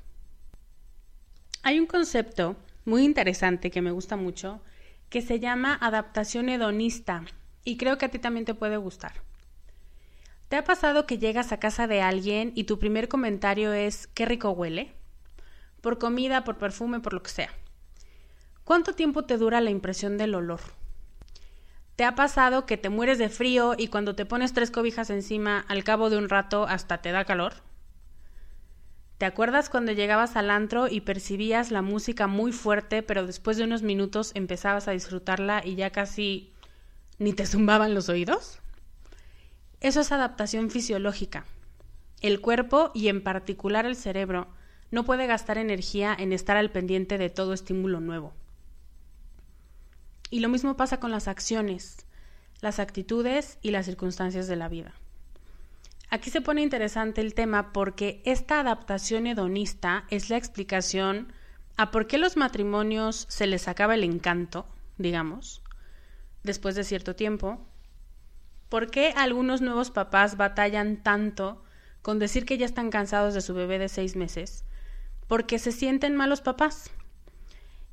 Hay 1.62 1.78
un 1.78 1.86
concepto 1.86 2.56
muy 2.84 3.04
interesante 3.04 3.70
que 3.70 3.82
me 3.82 3.90
gusta 3.90 4.16
mucho 4.16 4.60
que 5.08 5.22
se 5.22 5.40
llama 5.40 5.78
adaptación 5.80 6.48
hedonista 6.48 7.24
y 7.64 7.76
creo 7.76 7.98
que 7.98 8.06
a 8.06 8.10
ti 8.10 8.18
también 8.18 8.44
te 8.44 8.54
puede 8.54 8.76
gustar. 8.76 9.12
¿Te 10.48 10.56
ha 10.56 10.64
pasado 10.64 11.06
que 11.06 11.18
llegas 11.18 11.52
a 11.52 11.60
casa 11.60 11.86
de 11.86 12.02
alguien 12.02 12.52
y 12.54 12.64
tu 12.64 12.78
primer 12.78 13.08
comentario 13.08 13.72
es 13.72 14.06
qué 14.08 14.26
rico 14.26 14.50
huele? 14.50 14.92
Por 15.80 15.98
comida, 15.98 16.44
por 16.44 16.58
perfume, 16.58 17.00
por 17.00 17.12
lo 17.12 17.22
que 17.22 17.30
sea. 17.30 17.50
¿Cuánto 18.64 18.94
tiempo 18.94 19.24
te 19.24 19.36
dura 19.36 19.60
la 19.60 19.70
impresión 19.70 20.16
del 20.16 20.34
olor? 20.34 20.60
¿Te 21.96 22.04
ha 22.04 22.16
pasado 22.16 22.66
que 22.66 22.76
te 22.76 22.88
mueres 22.88 23.18
de 23.18 23.28
frío 23.28 23.74
y 23.78 23.86
cuando 23.86 24.16
te 24.16 24.26
pones 24.26 24.52
tres 24.52 24.72
cobijas 24.72 25.10
encima, 25.10 25.64
al 25.68 25.84
cabo 25.84 26.10
de 26.10 26.16
un 26.16 26.28
rato 26.28 26.66
hasta 26.66 26.98
te 26.98 27.12
da 27.12 27.24
calor? 27.24 27.54
¿Te 29.18 29.26
acuerdas 29.26 29.70
cuando 29.70 29.92
llegabas 29.92 30.34
al 30.34 30.50
antro 30.50 30.88
y 30.88 31.02
percibías 31.02 31.70
la 31.70 31.82
música 31.82 32.26
muy 32.26 32.50
fuerte, 32.50 33.04
pero 33.04 33.26
después 33.26 33.56
de 33.56 33.62
unos 33.62 33.82
minutos 33.82 34.32
empezabas 34.34 34.88
a 34.88 34.90
disfrutarla 34.90 35.62
y 35.64 35.76
ya 35.76 35.90
casi 35.90 36.52
ni 37.20 37.32
te 37.32 37.46
zumbaban 37.46 37.94
los 37.94 38.08
oídos? 38.08 38.58
Eso 39.80 40.00
es 40.00 40.10
adaptación 40.10 40.70
fisiológica. 40.70 41.44
El 42.22 42.40
cuerpo 42.40 42.90
y 42.92 43.06
en 43.06 43.22
particular 43.22 43.86
el 43.86 43.94
cerebro 43.94 44.48
no 44.90 45.04
puede 45.04 45.28
gastar 45.28 45.58
energía 45.58 46.16
en 46.18 46.32
estar 46.32 46.56
al 46.56 46.72
pendiente 46.72 47.18
de 47.18 47.30
todo 47.30 47.52
estímulo 47.52 48.00
nuevo. 48.00 48.32
Y 50.30 50.40
lo 50.40 50.48
mismo 50.48 50.76
pasa 50.76 51.00
con 51.00 51.10
las 51.10 51.28
acciones, 51.28 52.06
las 52.60 52.78
actitudes 52.78 53.58
y 53.62 53.70
las 53.70 53.86
circunstancias 53.86 54.48
de 54.48 54.56
la 54.56 54.68
vida. 54.68 54.94
Aquí 56.10 56.30
se 56.30 56.40
pone 56.40 56.62
interesante 56.62 57.20
el 57.20 57.34
tema 57.34 57.72
porque 57.72 58.22
esta 58.24 58.60
adaptación 58.60 59.26
hedonista 59.26 60.04
es 60.10 60.30
la 60.30 60.36
explicación 60.36 61.32
a 61.76 61.90
por 61.90 62.06
qué 62.06 62.18
los 62.18 62.36
matrimonios 62.36 63.26
se 63.28 63.46
les 63.46 63.66
acaba 63.68 63.94
el 63.94 64.04
encanto, 64.04 64.66
digamos, 64.96 65.62
después 66.44 66.76
de 66.76 66.84
cierto 66.84 67.16
tiempo, 67.16 67.66
por 68.68 68.90
qué 68.90 69.12
algunos 69.16 69.60
nuevos 69.60 69.90
papás 69.90 70.36
batallan 70.36 71.02
tanto 71.02 71.64
con 72.02 72.18
decir 72.18 72.44
que 72.44 72.58
ya 72.58 72.66
están 72.66 72.90
cansados 72.90 73.34
de 73.34 73.40
su 73.40 73.54
bebé 73.54 73.78
de 73.78 73.88
seis 73.88 74.14
meses, 74.14 74.64
porque 75.26 75.58
se 75.58 75.72
sienten 75.72 76.14
malos 76.14 76.42
papás 76.42 76.90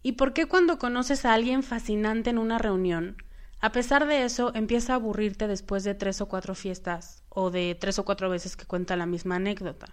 ¿Y 0.03 0.13
por 0.13 0.33
qué 0.33 0.47
cuando 0.47 0.79
conoces 0.79 1.25
a 1.25 1.33
alguien 1.33 1.63
fascinante 1.63 2.29
en 2.29 2.37
una 2.37 2.57
reunión, 2.57 3.17
A 3.63 3.71
pesar 3.71 4.07
de 4.07 4.23
eso, 4.23 4.51
empieza 4.55 4.93
a 4.93 4.95
aburrirte 4.95 5.47
después 5.47 5.83
de 5.83 5.93
tres 5.93 6.19
o 6.19 6.27
cuatro 6.27 6.55
fiestas 6.55 7.21
o 7.29 7.51
de 7.51 7.77
tres 7.79 7.99
o 7.99 8.05
cuatro 8.05 8.27
veces 8.27 8.57
que 8.57 8.65
cuenta 8.65 8.95
la 8.95 9.05
misma 9.05 9.35
anécdota. 9.35 9.85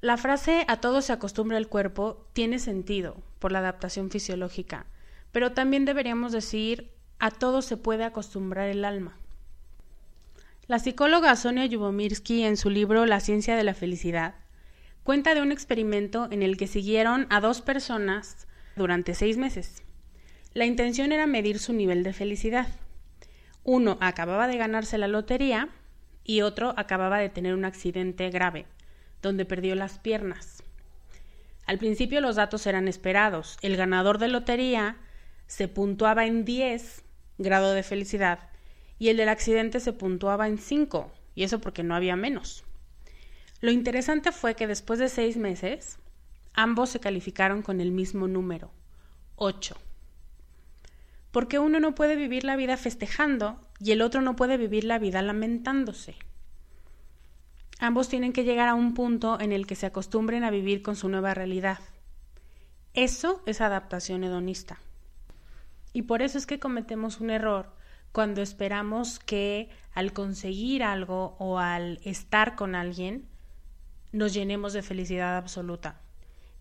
La 0.00 0.16
frase 0.16 0.64
a 0.66 0.80
todo 0.80 1.02
se 1.02 1.12
acostumbra 1.12 1.56
el 1.56 1.68
cuerpo 1.68 2.26
tiene 2.32 2.58
sentido 2.58 3.22
por 3.38 3.52
la 3.52 3.60
adaptación 3.60 4.10
fisiológica, 4.10 4.86
pero 5.30 5.52
también 5.52 5.84
deberíamos 5.84 6.32
decir 6.32 6.90
a 7.20 7.30
todo 7.30 7.62
se 7.62 7.76
puede 7.76 8.02
acostumbrar 8.02 8.68
el 8.68 8.84
alma. 8.84 9.16
La 10.66 10.80
psicóloga 10.80 11.36
Sonia 11.36 11.66
Yubomirsky 11.66 12.42
en 12.42 12.56
su 12.56 12.70
libro 12.70 13.06
La 13.06 13.20
ciencia 13.20 13.54
de 13.54 13.62
la 13.62 13.74
felicidad 13.74 14.34
cuenta 15.02 15.34
de 15.34 15.42
un 15.42 15.52
experimento 15.52 16.28
en 16.30 16.42
el 16.42 16.56
que 16.56 16.66
siguieron 16.66 17.26
a 17.30 17.40
dos 17.40 17.60
personas 17.60 18.46
durante 18.76 19.14
seis 19.14 19.36
meses. 19.36 19.82
La 20.52 20.66
intención 20.66 21.12
era 21.12 21.26
medir 21.26 21.58
su 21.58 21.72
nivel 21.72 22.02
de 22.02 22.12
felicidad. 22.12 22.68
Uno 23.62 23.98
acababa 24.00 24.48
de 24.48 24.56
ganarse 24.56 24.98
la 24.98 25.08
lotería 25.08 25.68
y 26.24 26.42
otro 26.42 26.74
acababa 26.76 27.18
de 27.18 27.28
tener 27.28 27.54
un 27.54 27.64
accidente 27.64 28.30
grave, 28.30 28.66
donde 29.22 29.44
perdió 29.44 29.74
las 29.74 29.98
piernas. 29.98 30.62
Al 31.66 31.78
principio 31.78 32.20
los 32.20 32.36
datos 32.36 32.66
eran 32.66 32.88
esperados. 32.88 33.58
El 33.62 33.76
ganador 33.76 34.18
de 34.18 34.28
lotería 34.28 34.96
se 35.46 35.68
puntuaba 35.68 36.26
en 36.26 36.44
10 36.44 37.04
grado 37.38 37.72
de 37.72 37.82
felicidad 37.82 38.50
y 38.98 39.08
el 39.08 39.16
del 39.16 39.30
accidente 39.30 39.80
se 39.80 39.92
puntuaba 39.92 40.46
en 40.46 40.58
5, 40.58 41.10
y 41.34 41.44
eso 41.44 41.60
porque 41.60 41.82
no 41.82 41.94
había 41.94 42.16
menos. 42.16 42.64
Lo 43.60 43.70
interesante 43.70 44.32
fue 44.32 44.54
que 44.54 44.66
después 44.66 44.98
de 44.98 45.08
seis 45.08 45.36
meses, 45.36 45.98
ambos 46.54 46.90
se 46.90 47.00
calificaron 47.00 47.62
con 47.62 47.80
el 47.80 47.92
mismo 47.92 48.26
número, 48.28 48.70
8 49.36 49.76
porque 51.30 51.58
uno 51.58 51.80
no 51.80 51.94
puede 51.94 52.16
vivir 52.16 52.44
la 52.44 52.56
vida 52.56 52.76
festejando 52.76 53.60
y 53.78 53.92
el 53.92 54.02
otro 54.02 54.20
no 54.20 54.36
puede 54.36 54.56
vivir 54.56 54.84
la 54.84 54.98
vida 54.98 55.22
lamentándose. 55.22 56.16
Ambos 57.78 58.08
tienen 58.08 58.32
que 58.32 58.44
llegar 58.44 58.68
a 58.68 58.74
un 58.74 58.94
punto 58.94 59.40
en 59.40 59.52
el 59.52 59.66
que 59.66 59.76
se 59.76 59.86
acostumbren 59.86 60.44
a 60.44 60.50
vivir 60.50 60.82
con 60.82 60.96
su 60.96 61.08
nueva 61.08 61.32
realidad. 61.32 61.78
Eso 62.92 63.42
es 63.46 63.60
adaptación 63.60 64.24
hedonista. 64.24 64.78
Y 65.92 66.02
por 66.02 66.22
eso 66.22 66.36
es 66.36 66.46
que 66.46 66.58
cometemos 66.58 67.20
un 67.20 67.30
error 67.30 67.72
cuando 68.12 68.42
esperamos 68.42 69.18
que 69.18 69.70
al 69.94 70.12
conseguir 70.12 70.82
algo 70.82 71.36
o 71.38 71.58
al 71.58 72.00
estar 72.04 72.54
con 72.54 72.74
alguien 72.74 73.28
nos 74.12 74.34
llenemos 74.34 74.72
de 74.72 74.82
felicidad 74.82 75.36
absoluta. 75.36 76.00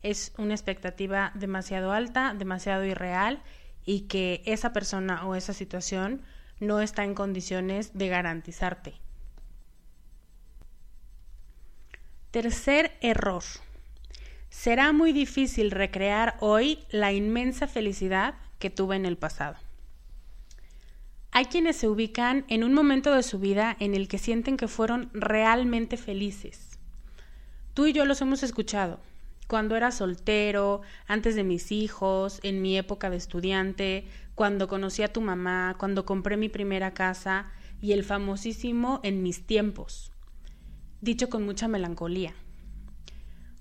Es 0.01 0.33
una 0.37 0.53
expectativa 0.53 1.31
demasiado 1.35 1.91
alta, 1.91 2.33
demasiado 2.37 2.85
irreal 2.85 3.41
y 3.85 4.01
que 4.01 4.41
esa 4.45 4.71
persona 4.71 5.25
o 5.25 5.35
esa 5.35 5.53
situación 5.53 6.21
no 6.59 6.79
está 6.79 7.03
en 7.03 7.15
condiciones 7.15 7.97
de 7.97 8.07
garantizarte. 8.07 8.93
Tercer 12.31 12.97
error. 13.01 13.43
Será 14.49 14.91
muy 14.91 15.13
difícil 15.13 15.71
recrear 15.71 16.37
hoy 16.39 16.79
la 16.89 17.11
inmensa 17.11 17.67
felicidad 17.67 18.35
que 18.59 18.69
tuve 18.69 18.95
en 18.95 19.05
el 19.05 19.17
pasado. 19.17 19.57
Hay 21.31 21.45
quienes 21.45 21.77
se 21.77 21.87
ubican 21.87 22.45
en 22.47 22.63
un 22.63 22.73
momento 22.73 23.13
de 23.13 23.23
su 23.23 23.39
vida 23.39 23.75
en 23.79 23.93
el 23.93 24.07
que 24.07 24.17
sienten 24.17 24.57
que 24.57 24.67
fueron 24.67 25.09
realmente 25.13 25.95
felices. 25.97 26.68
Tú 27.79 27.87
y 27.87 27.93
yo 27.93 28.03
los 28.03 28.19
hemos 28.19 28.43
escuchado 28.43 28.99
cuando 29.47 29.77
era 29.77 29.91
soltero, 29.91 30.81
antes 31.07 31.35
de 31.35 31.45
mis 31.45 31.71
hijos, 31.71 32.41
en 32.43 32.61
mi 32.61 32.77
época 32.77 33.09
de 33.09 33.15
estudiante, 33.15 34.05
cuando 34.35 34.67
conocí 34.67 35.01
a 35.01 35.13
tu 35.13 35.21
mamá, 35.21 35.77
cuando 35.79 36.05
compré 36.05 36.35
mi 36.35 36.49
primera 36.49 36.93
casa 36.93 37.49
y 37.79 37.93
el 37.93 38.03
famosísimo 38.03 38.99
en 39.01 39.23
mis 39.23 39.47
tiempos, 39.47 40.11
dicho 40.99 41.29
con 41.29 41.45
mucha 41.45 41.69
melancolía. 41.69 42.33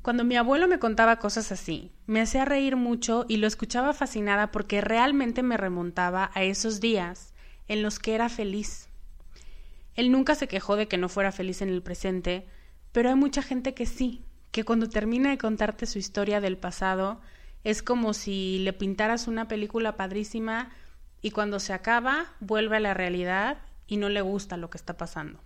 Cuando 0.02 0.24
mi 0.24 0.34
abuelo 0.34 0.66
me 0.66 0.80
contaba 0.80 1.20
cosas 1.20 1.52
así, 1.52 1.92
me 2.08 2.20
hacía 2.20 2.44
reír 2.44 2.74
mucho 2.74 3.24
y 3.28 3.36
lo 3.36 3.46
escuchaba 3.46 3.92
fascinada 3.92 4.50
porque 4.50 4.80
realmente 4.80 5.44
me 5.44 5.56
remontaba 5.56 6.32
a 6.34 6.42
esos 6.42 6.80
días 6.80 7.34
en 7.68 7.82
los 7.82 8.00
que 8.00 8.16
era 8.16 8.28
feliz. 8.28 8.88
Él 9.94 10.10
nunca 10.10 10.34
se 10.34 10.48
quejó 10.48 10.74
de 10.74 10.88
que 10.88 10.98
no 10.98 11.08
fuera 11.08 11.30
feliz 11.30 11.62
en 11.62 11.68
el 11.68 11.84
presente, 11.84 12.48
pero 12.92 13.08
hay 13.08 13.14
mucha 13.14 13.42
gente 13.42 13.74
que 13.74 13.86
sí, 13.86 14.24
que 14.50 14.64
cuando 14.64 14.88
termina 14.88 15.30
de 15.30 15.38
contarte 15.38 15.86
su 15.86 15.98
historia 15.98 16.40
del 16.40 16.56
pasado 16.56 17.20
es 17.64 17.82
como 17.82 18.14
si 18.14 18.58
le 18.60 18.72
pintaras 18.72 19.28
una 19.28 19.48
película 19.48 19.96
padrísima 19.96 20.70
y 21.20 21.32
cuando 21.32 21.60
se 21.60 21.72
acaba 21.72 22.26
vuelve 22.40 22.76
a 22.76 22.80
la 22.80 22.94
realidad 22.94 23.58
y 23.86 23.96
no 23.96 24.08
le 24.08 24.20
gusta 24.20 24.56
lo 24.56 24.70
que 24.70 24.78
está 24.78 24.96
pasando. 24.96 25.40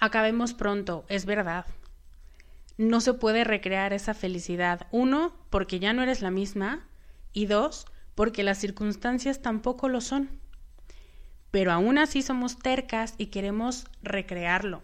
Acabemos 0.00 0.52
pronto, 0.54 1.04
es 1.08 1.24
verdad. 1.24 1.66
No 2.76 3.00
se 3.00 3.14
puede 3.14 3.44
recrear 3.44 3.92
esa 3.92 4.14
felicidad. 4.14 4.86
Uno, 4.90 5.32
porque 5.48 5.78
ya 5.78 5.92
no 5.92 6.02
eres 6.02 6.20
la 6.20 6.30
misma. 6.30 6.86
Y 7.32 7.46
dos, 7.46 7.86
porque 8.14 8.42
las 8.42 8.58
circunstancias 8.58 9.40
tampoco 9.42 9.88
lo 9.88 10.00
son. 10.00 10.28
Pero 11.50 11.72
aún 11.72 11.98
así 11.98 12.20
somos 12.22 12.58
tercas 12.58 13.14
y 13.16 13.26
queremos 13.26 13.86
recrearlo. 14.02 14.82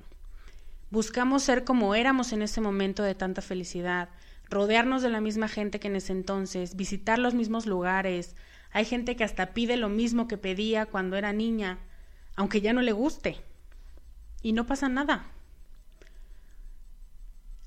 Buscamos 0.91 1.45
ser 1.45 1.63
como 1.63 1.95
éramos 1.95 2.33
en 2.33 2.43
ese 2.43 2.61
momento 2.61 3.05
de 3.05 3.15
tanta 3.15 3.43
felicidad, 3.43 4.09
rodearnos 4.49 5.03
de 5.03 5.09
la 5.09 5.21
misma 5.21 5.47
gente 5.47 5.79
que 5.79 5.87
en 5.87 5.95
ese 5.95 6.13
entonces, 6.13 6.75
visitar 6.75 7.21
los 7.21 7.33
mismos 7.33 7.67
lugares. 7.67 8.35
Hay 8.73 8.85
gente 8.85 9.15
que 9.15 9.23
hasta 9.23 9.55
pide 9.55 9.77
lo 9.77 9.89
mismo 9.89 10.27
que 10.27 10.37
pedía 10.37 10.87
cuando 10.87 11.17
era 11.17 11.33
niña, 11.33 11.79
aunque 12.35 12.61
ya 12.61 12.73
no 12.73 12.83
le 12.83 12.91
guste. 12.91 13.37
Y 14.43 14.53
no 14.53 14.67
pasa 14.67 14.89
nada. 14.89 15.27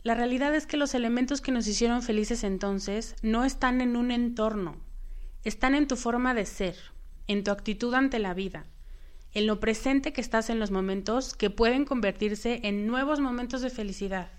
La 0.04 0.16
realidad 0.16 0.54
es 0.54 0.68
que 0.68 0.76
los 0.76 0.94
elementos 0.94 1.40
que 1.40 1.54
nos 1.54 1.66
hicieron 1.66 2.02
felices 2.02 2.44
entonces 2.44 3.16
no 3.22 3.46
están 3.46 3.80
en 3.80 3.96
un 3.96 4.12
entorno, 4.12 4.76
están 5.46 5.76
en 5.76 5.88
tu 5.88 5.96
forma 5.96 6.34
de 6.34 6.46
ser, 6.46 6.76
en 7.28 7.46
tu 7.46 7.52
actitud 7.52 7.94
ante 7.94 8.20
la 8.20 8.34
vida 8.34 8.66
en 9.34 9.48
lo 9.48 9.60
presente 9.60 10.13
que 10.13 10.22
estás 10.22 10.50
en 10.50 10.60
los 10.60 10.69
momentos 10.69 11.34
que 11.34 11.50
pueden 11.50 11.86
convertirse 11.86 12.60
en 12.63 12.86
nuevos 12.86 13.19
momentos 13.19 13.62
de 13.62 13.72
felicidad, 13.72 14.30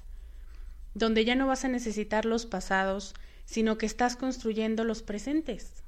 donde 0.94 1.24
ya 1.24 1.35
no 1.35 1.48
vas 1.48 1.64
a 1.64 1.68
necesitar 1.68 2.24
los 2.24 2.46
pasados, 2.46 3.14
sino 3.44 3.76
que 3.76 3.87
estás 3.87 4.14
construyendo 4.14 4.85
los 4.85 5.02
presentes. 5.02 5.83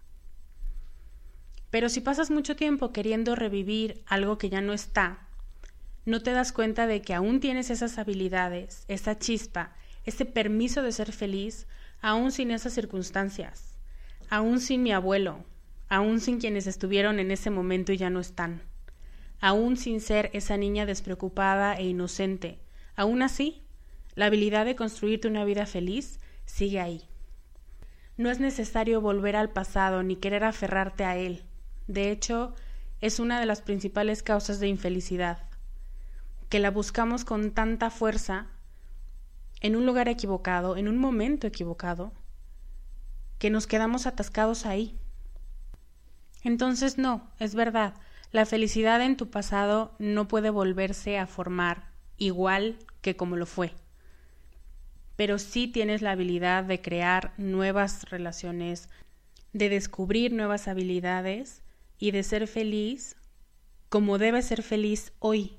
Pero 1.70 1.88
si 1.88 2.00
pasas 2.00 2.30
mucho 2.30 2.56
tiempo 2.56 2.92
queriendo 2.92 3.36
revivir 3.36 4.02
algo 4.06 4.38
que 4.38 4.50
ya 4.50 4.60
no 4.60 4.72
está, 4.72 5.20
no 6.04 6.22
te 6.22 6.32
das 6.32 6.52
cuenta 6.52 6.86
de 6.86 7.02
que 7.02 7.14
aún 7.14 7.38
tienes 7.40 7.70
esas 7.70 7.98
habilidades, 7.98 8.84
esa 8.88 9.18
chispa, 9.18 9.72
ese 10.04 10.24
permiso 10.24 10.82
de 10.82 10.92
ser 10.92 11.12
feliz, 11.12 11.66
aún 12.00 12.32
sin 12.32 12.50
esas 12.50 12.72
circunstancias, 12.72 13.74
aún 14.30 14.60
sin 14.60 14.82
mi 14.82 14.92
abuelo, 14.92 15.44
aún 15.88 16.20
sin 16.20 16.38
quienes 16.40 16.66
estuvieron 16.66 17.20
en 17.20 17.30
ese 17.30 17.50
momento 17.50 17.92
y 17.92 17.96
ya 17.96 18.10
no 18.10 18.20
están 18.20 18.62
aún 19.40 19.76
sin 19.76 20.00
ser 20.00 20.30
esa 20.32 20.56
niña 20.56 20.86
despreocupada 20.86 21.74
e 21.74 21.84
inocente. 21.84 22.58
Aún 22.94 23.22
así, 23.22 23.62
la 24.14 24.26
habilidad 24.26 24.64
de 24.64 24.76
construirte 24.76 25.28
una 25.28 25.44
vida 25.44 25.66
feliz 25.66 26.18
sigue 26.46 26.80
ahí. 26.80 27.02
No 28.16 28.30
es 28.30 28.40
necesario 28.40 29.00
volver 29.00 29.36
al 29.36 29.50
pasado 29.50 30.02
ni 30.02 30.16
querer 30.16 30.44
aferrarte 30.44 31.04
a 31.04 31.16
él. 31.16 31.44
De 31.86 32.10
hecho, 32.10 32.54
es 33.00 33.20
una 33.20 33.38
de 33.38 33.46
las 33.46 33.60
principales 33.60 34.22
causas 34.22 34.58
de 34.58 34.68
infelicidad, 34.68 35.42
que 36.48 36.58
la 36.58 36.70
buscamos 36.70 37.24
con 37.24 37.50
tanta 37.52 37.90
fuerza 37.90 38.46
en 39.60 39.76
un 39.76 39.84
lugar 39.84 40.08
equivocado, 40.08 40.76
en 40.76 40.88
un 40.88 40.96
momento 40.96 41.46
equivocado, 41.46 42.12
que 43.38 43.50
nos 43.50 43.66
quedamos 43.66 44.06
atascados 44.06 44.64
ahí. 44.64 44.98
Entonces, 46.42 46.96
no, 46.96 47.28
es 47.38 47.54
verdad, 47.54 47.94
la 48.32 48.46
felicidad 48.46 49.00
en 49.02 49.16
tu 49.16 49.30
pasado 49.30 49.94
no 49.98 50.28
puede 50.28 50.50
volverse 50.50 51.18
a 51.18 51.26
formar 51.26 51.90
igual 52.18 52.78
que 53.00 53.16
como 53.16 53.36
lo 53.36 53.46
fue, 53.46 53.72
pero 55.16 55.38
sí 55.38 55.68
tienes 55.68 56.02
la 56.02 56.12
habilidad 56.12 56.64
de 56.64 56.80
crear 56.80 57.32
nuevas 57.38 58.10
relaciones, 58.10 58.88
de 59.52 59.68
descubrir 59.68 60.32
nuevas 60.32 60.68
habilidades 60.68 61.62
y 61.98 62.10
de 62.10 62.22
ser 62.22 62.46
feliz 62.46 63.16
como 63.88 64.18
debes 64.18 64.46
ser 64.46 64.62
feliz 64.62 65.12
hoy. 65.20 65.56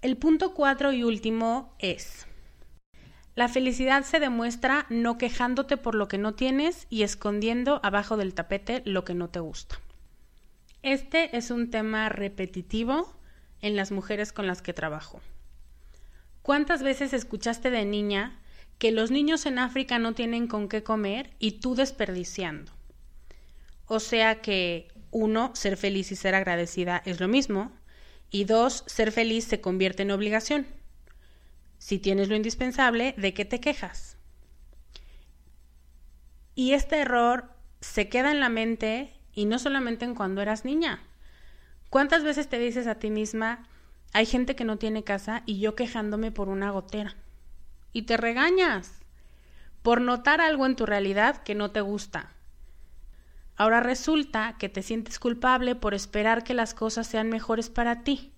El 0.00 0.16
punto 0.16 0.54
cuatro 0.54 0.92
y 0.92 1.02
último 1.02 1.74
es, 1.78 2.26
la 3.34 3.48
felicidad 3.48 4.04
se 4.04 4.20
demuestra 4.20 4.86
no 4.90 5.18
quejándote 5.18 5.76
por 5.76 5.94
lo 5.94 6.06
que 6.06 6.18
no 6.18 6.34
tienes 6.34 6.86
y 6.88 7.02
escondiendo 7.02 7.80
abajo 7.82 8.16
del 8.16 8.34
tapete 8.34 8.82
lo 8.84 9.04
que 9.04 9.14
no 9.14 9.28
te 9.28 9.40
gusta. 9.40 9.80
Este 10.82 11.36
es 11.36 11.50
un 11.50 11.70
tema 11.70 12.08
repetitivo 12.08 13.16
en 13.60 13.74
las 13.74 13.90
mujeres 13.90 14.32
con 14.32 14.46
las 14.46 14.62
que 14.62 14.72
trabajo. 14.72 15.20
¿Cuántas 16.42 16.82
veces 16.82 17.12
escuchaste 17.12 17.70
de 17.70 17.84
niña 17.84 18.38
que 18.78 18.92
los 18.92 19.10
niños 19.10 19.46
en 19.46 19.58
África 19.58 19.98
no 19.98 20.12
tienen 20.12 20.46
con 20.46 20.68
qué 20.68 20.82
comer 20.82 21.30
y 21.38 21.52
tú 21.52 21.74
desperdiciando? 21.74 22.70
O 23.86 23.98
sea 23.98 24.42
que, 24.42 24.88
uno, 25.10 25.50
ser 25.54 25.76
feliz 25.76 26.12
y 26.12 26.16
ser 26.16 26.34
agradecida 26.34 27.02
es 27.04 27.20
lo 27.20 27.28
mismo. 27.28 27.72
Y 28.30 28.44
dos, 28.44 28.84
ser 28.86 29.10
feliz 29.10 29.44
se 29.44 29.60
convierte 29.60 30.02
en 30.02 30.10
obligación. 30.10 30.66
Si 31.84 31.98
tienes 31.98 32.30
lo 32.30 32.34
indispensable, 32.34 33.14
¿de 33.18 33.34
qué 33.34 33.44
te 33.44 33.60
quejas? 33.60 34.16
Y 36.54 36.72
este 36.72 36.96
error 36.96 37.50
se 37.82 38.08
queda 38.08 38.30
en 38.30 38.40
la 38.40 38.48
mente 38.48 39.12
y 39.34 39.44
no 39.44 39.58
solamente 39.58 40.06
en 40.06 40.14
cuando 40.14 40.40
eras 40.40 40.64
niña. 40.64 41.02
¿Cuántas 41.90 42.24
veces 42.24 42.48
te 42.48 42.58
dices 42.58 42.86
a 42.86 42.94
ti 42.94 43.10
misma, 43.10 43.68
hay 44.14 44.24
gente 44.24 44.56
que 44.56 44.64
no 44.64 44.78
tiene 44.78 45.04
casa 45.04 45.42
y 45.44 45.60
yo 45.60 45.74
quejándome 45.74 46.30
por 46.30 46.48
una 46.48 46.70
gotera? 46.70 47.16
Y 47.92 48.04
te 48.04 48.16
regañas 48.16 49.02
por 49.82 50.00
notar 50.00 50.40
algo 50.40 50.64
en 50.64 50.76
tu 50.76 50.86
realidad 50.86 51.42
que 51.42 51.54
no 51.54 51.70
te 51.70 51.82
gusta. 51.82 52.32
Ahora 53.56 53.80
resulta 53.80 54.56
que 54.58 54.70
te 54.70 54.80
sientes 54.80 55.18
culpable 55.18 55.74
por 55.74 55.92
esperar 55.92 56.44
que 56.44 56.54
las 56.54 56.72
cosas 56.72 57.06
sean 57.06 57.28
mejores 57.28 57.68
para 57.68 58.04
ti. 58.04 58.33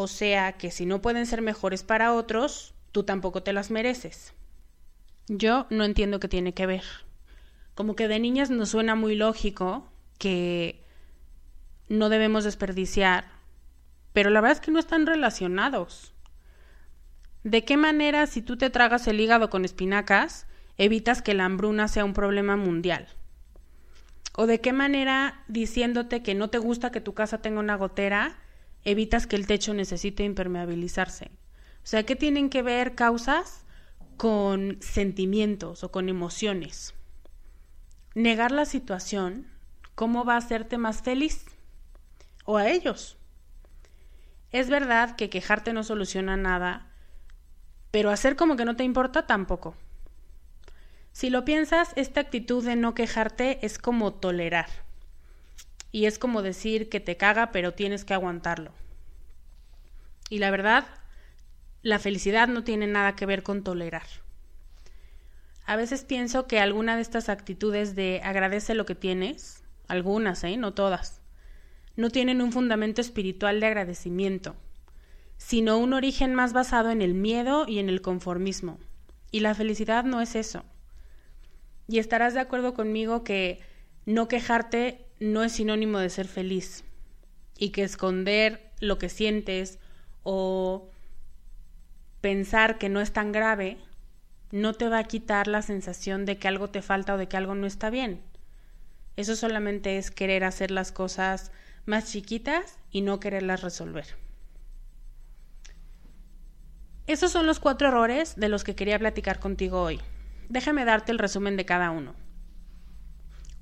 O 0.00 0.06
sea 0.06 0.52
que 0.52 0.70
si 0.70 0.86
no 0.86 1.02
pueden 1.02 1.26
ser 1.26 1.42
mejores 1.42 1.82
para 1.82 2.12
otros, 2.12 2.72
tú 2.92 3.02
tampoco 3.02 3.42
te 3.42 3.52
las 3.52 3.72
mereces. 3.72 4.32
Yo 5.26 5.66
no 5.70 5.82
entiendo 5.82 6.20
qué 6.20 6.28
tiene 6.28 6.54
que 6.54 6.66
ver. 6.66 6.84
Como 7.74 7.96
que 7.96 8.06
de 8.06 8.20
niñas 8.20 8.48
nos 8.48 8.68
suena 8.68 8.94
muy 8.94 9.16
lógico 9.16 9.90
que 10.16 10.84
no 11.88 12.10
debemos 12.10 12.44
desperdiciar, 12.44 13.24
pero 14.12 14.30
la 14.30 14.40
verdad 14.40 14.58
es 14.58 14.64
que 14.64 14.70
no 14.70 14.78
están 14.78 15.04
relacionados. 15.04 16.14
¿De 17.42 17.64
qué 17.64 17.76
manera 17.76 18.28
si 18.28 18.40
tú 18.40 18.56
te 18.56 18.70
tragas 18.70 19.08
el 19.08 19.18
hígado 19.18 19.50
con 19.50 19.64
espinacas, 19.64 20.46
evitas 20.76 21.22
que 21.22 21.34
la 21.34 21.44
hambruna 21.44 21.88
sea 21.88 22.04
un 22.04 22.14
problema 22.14 22.54
mundial? 22.54 23.08
¿O 24.36 24.46
de 24.46 24.60
qué 24.60 24.72
manera 24.72 25.42
diciéndote 25.48 26.22
que 26.22 26.36
no 26.36 26.50
te 26.50 26.58
gusta 26.58 26.92
que 26.92 27.00
tu 27.00 27.14
casa 27.14 27.42
tenga 27.42 27.58
una 27.58 27.74
gotera, 27.74 28.38
evitas 28.90 29.26
que 29.26 29.36
el 29.36 29.46
techo 29.46 29.74
necesite 29.74 30.24
impermeabilizarse? 30.24 31.30
O 31.82 31.86
sea, 31.86 32.04
¿qué 32.04 32.16
tienen 32.16 32.50
que 32.50 32.62
ver 32.62 32.94
causas 32.94 33.64
con 34.16 34.78
sentimientos 34.80 35.84
o 35.84 35.90
con 35.90 36.08
emociones? 36.08 36.94
Negar 38.14 38.52
la 38.52 38.64
situación, 38.64 39.46
¿cómo 39.94 40.24
va 40.24 40.34
a 40.34 40.38
hacerte 40.38 40.78
más 40.78 41.02
feliz? 41.02 41.46
O 42.44 42.56
a 42.56 42.68
ellos. 42.68 43.16
Es 44.50 44.70
verdad 44.70 45.16
que 45.16 45.30
quejarte 45.30 45.72
no 45.72 45.84
soluciona 45.84 46.36
nada, 46.36 46.90
pero 47.90 48.10
hacer 48.10 48.36
como 48.36 48.56
que 48.56 48.64
no 48.64 48.76
te 48.76 48.84
importa 48.84 49.26
tampoco. 49.26 49.76
Si 51.12 51.30
lo 51.30 51.44
piensas, 51.44 51.92
esta 51.96 52.20
actitud 52.20 52.64
de 52.64 52.76
no 52.76 52.94
quejarte 52.94 53.64
es 53.66 53.78
como 53.78 54.14
tolerar. 54.14 54.87
Y 55.90 56.06
es 56.06 56.18
como 56.18 56.42
decir 56.42 56.88
que 56.88 57.00
te 57.00 57.16
caga, 57.16 57.50
pero 57.52 57.74
tienes 57.74 58.04
que 58.04 58.14
aguantarlo. 58.14 58.72
Y 60.30 60.38
la 60.38 60.50
verdad, 60.50 60.86
la 61.82 61.98
felicidad 61.98 62.48
no 62.48 62.64
tiene 62.64 62.86
nada 62.86 63.16
que 63.16 63.26
ver 63.26 63.42
con 63.42 63.64
tolerar. 63.64 64.06
A 65.64 65.76
veces 65.76 66.04
pienso 66.04 66.46
que 66.46 66.60
alguna 66.60 66.96
de 66.96 67.02
estas 67.02 67.28
actitudes 67.28 67.94
de 67.94 68.20
agradece 68.24 68.74
lo 68.74 68.86
que 68.86 68.94
tienes, 68.94 69.62
algunas, 69.86 70.44
¿eh? 70.44 70.56
no 70.56 70.74
todas, 70.74 71.20
no 71.96 72.10
tienen 72.10 72.42
un 72.42 72.52
fundamento 72.52 73.00
espiritual 73.00 73.60
de 73.60 73.66
agradecimiento 73.66 74.56
sino 75.38 75.78
un 75.78 75.94
origen 75.94 76.34
más 76.34 76.52
basado 76.52 76.90
en 76.90 77.00
el 77.00 77.14
miedo 77.14 77.64
y 77.66 77.78
en 77.78 77.88
el 77.88 78.02
conformismo. 78.02 78.78
Y 79.30 79.40
la 79.40 79.54
felicidad 79.54 80.04
no 80.04 80.20
es 80.20 80.34
eso. 80.34 80.64
Y 81.86 82.00
estarás 82.00 82.34
de 82.34 82.40
acuerdo 82.40 82.74
conmigo 82.74 83.24
que 83.24 83.60
no 84.04 84.28
quejarte 84.28 85.06
no 85.20 85.42
es 85.42 85.52
sinónimo 85.52 85.98
de 85.98 86.10
ser 86.10 86.28
feliz 86.28 86.84
y 87.56 87.70
que 87.70 87.82
esconder 87.82 88.70
lo 88.80 88.98
que 88.98 89.08
sientes 89.08 89.78
o 90.22 90.88
pensar 92.20 92.78
que 92.78 92.88
no 92.88 93.00
es 93.00 93.12
tan 93.12 93.32
grave 93.32 93.78
no 94.50 94.72
te 94.74 94.88
va 94.88 94.98
a 94.98 95.04
quitar 95.04 95.46
la 95.46 95.62
sensación 95.62 96.24
de 96.24 96.38
que 96.38 96.48
algo 96.48 96.70
te 96.70 96.82
falta 96.82 97.14
o 97.14 97.18
de 97.18 97.28
que 97.28 97.36
algo 97.36 97.54
no 97.54 97.66
está 97.66 97.90
bien. 97.90 98.22
Eso 99.16 99.36
solamente 99.36 99.98
es 99.98 100.10
querer 100.10 100.44
hacer 100.44 100.70
las 100.70 100.92
cosas 100.92 101.50
más 101.86 102.10
chiquitas 102.10 102.78
y 102.90 103.00
no 103.00 103.20
quererlas 103.20 103.62
resolver. 103.62 104.06
Esos 107.06 107.32
son 107.32 107.46
los 107.46 107.58
cuatro 107.58 107.88
errores 107.88 108.36
de 108.36 108.48
los 108.48 108.64
que 108.64 108.74
quería 108.74 108.98
platicar 108.98 109.40
contigo 109.40 109.82
hoy. 109.82 110.00
Déjame 110.48 110.84
darte 110.84 111.12
el 111.12 111.18
resumen 111.18 111.56
de 111.56 111.64
cada 111.64 111.90
uno. 111.90 112.14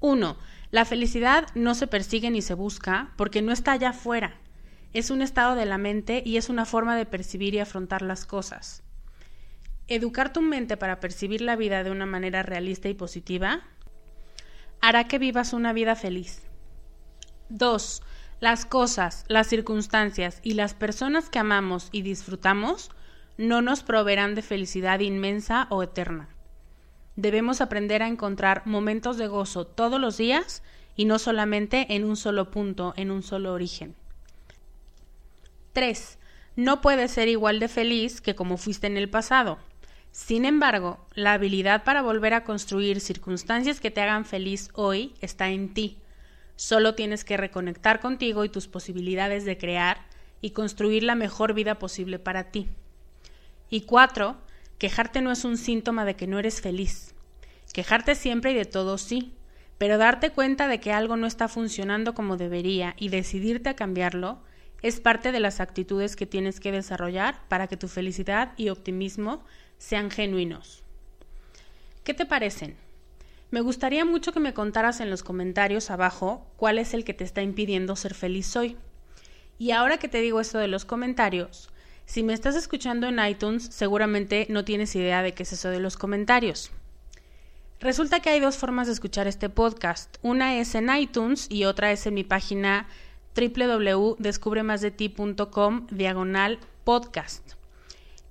1. 0.00 0.36
La 0.70 0.84
felicidad 0.84 1.46
no 1.54 1.74
se 1.74 1.86
persigue 1.86 2.30
ni 2.30 2.42
se 2.42 2.54
busca 2.54 3.12
porque 3.16 3.42
no 3.42 3.52
está 3.52 3.72
allá 3.72 3.90
afuera. 3.90 4.34
Es 4.92 5.10
un 5.10 5.22
estado 5.22 5.54
de 5.54 5.66
la 5.66 5.78
mente 5.78 6.22
y 6.24 6.36
es 6.36 6.48
una 6.48 6.64
forma 6.64 6.96
de 6.96 7.06
percibir 7.06 7.54
y 7.54 7.60
afrontar 7.60 8.02
las 8.02 8.26
cosas. 8.26 8.82
Educar 9.88 10.32
tu 10.32 10.42
mente 10.42 10.76
para 10.76 10.98
percibir 10.98 11.40
la 11.40 11.54
vida 11.54 11.84
de 11.84 11.90
una 11.90 12.06
manera 12.06 12.42
realista 12.42 12.88
y 12.88 12.94
positiva 12.94 13.62
hará 14.80 15.04
que 15.04 15.18
vivas 15.18 15.52
una 15.52 15.72
vida 15.72 15.94
feliz. 15.94 16.42
2. 17.48 18.02
Las 18.40 18.66
cosas, 18.66 19.24
las 19.28 19.46
circunstancias 19.46 20.40
y 20.42 20.54
las 20.54 20.74
personas 20.74 21.30
que 21.30 21.38
amamos 21.38 21.88
y 21.92 22.02
disfrutamos 22.02 22.90
no 23.38 23.62
nos 23.62 23.82
proveerán 23.82 24.34
de 24.34 24.42
felicidad 24.42 25.00
inmensa 25.00 25.68
o 25.70 25.82
eterna. 25.82 26.35
Debemos 27.16 27.60
aprender 27.60 28.02
a 28.02 28.08
encontrar 28.08 28.62
momentos 28.66 29.16
de 29.16 29.26
gozo 29.26 29.66
todos 29.66 30.00
los 30.00 30.18
días 30.18 30.62
y 30.96 31.06
no 31.06 31.18
solamente 31.18 31.94
en 31.94 32.04
un 32.04 32.16
solo 32.16 32.50
punto, 32.50 32.92
en 32.96 33.10
un 33.10 33.22
solo 33.22 33.52
origen. 33.52 33.94
3. 35.72 36.18
No 36.56 36.80
puedes 36.80 37.10
ser 37.10 37.28
igual 37.28 37.58
de 37.58 37.68
feliz 37.68 38.20
que 38.20 38.34
como 38.34 38.56
fuiste 38.56 38.86
en 38.86 38.96
el 38.96 39.10
pasado. 39.10 39.58
Sin 40.10 40.46
embargo, 40.46 40.98
la 41.14 41.34
habilidad 41.34 41.84
para 41.84 42.00
volver 42.00 42.32
a 42.32 42.44
construir 42.44 43.00
circunstancias 43.00 43.80
que 43.80 43.90
te 43.90 44.00
hagan 44.00 44.24
feliz 44.24 44.70
hoy 44.72 45.14
está 45.20 45.50
en 45.50 45.74
ti. 45.74 45.98
Solo 46.56 46.94
tienes 46.94 47.24
que 47.24 47.36
reconectar 47.36 48.00
contigo 48.00 48.42
y 48.44 48.48
tus 48.48 48.66
posibilidades 48.68 49.44
de 49.44 49.58
crear 49.58 49.98
y 50.40 50.50
construir 50.50 51.02
la 51.02 51.14
mejor 51.14 51.52
vida 51.52 51.78
posible 51.78 52.18
para 52.18 52.44
ti. 52.44 52.68
Y 53.68 53.82
cuatro, 53.82 54.38
quejarte 54.78 55.20
no 55.20 55.32
es 55.32 55.44
un 55.44 55.56
síntoma 55.56 56.04
de 56.04 56.16
que 56.16 56.26
no 56.26 56.38
eres 56.38 56.60
feliz. 56.60 57.14
Quejarte 57.72 58.14
siempre 58.14 58.52
y 58.52 58.54
de 58.54 58.64
todo 58.64 58.98
sí, 58.98 59.32
pero 59.78 59.98
darte 59.98 60.30
cuenta 60.30 60.68
de 60.68 60.80
que 60.80 60.92
algo 60.92 61.16
no 61.16 61.26
está 61.26 61.48
funcionando 61.48 62.14
como 62.14 62.36
debería 62.36 62.94
y 62.98 63.08
decidirte 63.08 63.68
a 63.68 63.76
cambiarlo 63.76 64.40
es 64.82 65.00
parte 65.00 65.32
de 65.32 65.40
las 65.40 65.60
actitudes 65.60 66.16
que 66.16 66.26
tienes 66.26 66.60
que 66.60 66.72
desarrollar 66.72 67.40
para 67.48 67.66
que 67.66 67.76
tu 67.76 67.88
felicidad 67.88 68.52
y 68.56 68.68
optimismo 68.68 69.44
sean 69.78 70.10
genuinos. 70.10 70.84
¿Qué 72.04 72.14
te 72.14 72.26
parecen? 72.26 72.76
Me 73.50 73.60
gustaría 73.60 74.04
mucho 74.04 74.32
que 74.32 74.40
me 74.40 74.54
contaras 74.54 75.00
en 75.00 75.10
los 75.10 75.22
comentarios 75.22 75.90
abajo 75.90 76.46
cuál 76.56 76.78
es 76.78 76.94
el 76.94 77.04
que 77.04 77.14
te 77.14 77.24
está 77.24 77.42
impidiendo 77.42 77.96
ser 77.96 78.14
feliz 78.14 78.54
hoy. 78.56 78.76
Y 79.58 79.70
ahora 79.70 79.98
que 79.98 80.08
te 80.08 80.20
digo 80.20 80.40
esto 80.40 80.58
de 80.58 80.68
los 80.68 80.84
comentarios, 80.84 81.70
si 82.06 82.22
me 82.22 82.32
estás 82.32 82.54
escuchando 82.54 83.08
en 83.08 83.24
iTunes, 83.24 83.68
seguramente 83.70 84.46
no 84.48 84.64
tienes 84.64 84.94
idea 84.96 85.22
de 85.22 85.34
qué 85.34 85.42
es 85.42 85.52
eso 85.52 85.68
de 85.68 85.80
los 85.80 85.96
comentarios. 85.96 86.70
Resulta 87.80 88.20
que 88.20 88.30
hay 88.30 88.40
dos 88.40 88.56
formas 88.56 88.86
de 88.86 88.94
escuchar 88.94 89.26
este 89.26 89.50
podcast. 89.50 90.16
Una 90.22 90.58
es 90.58 90.74
en 90.74 90.88
iTunes 90.88 91.46
y 91.50 91.64
otra 91.64 91.92
es 91.92 92.06
en 92.06 92.14
mi 92.14 92.24
página 92.24 92.88
www.descubremasdeti.com 93.36 95.86
diagonal 95.90 96.58
podcast. 96.84 97.52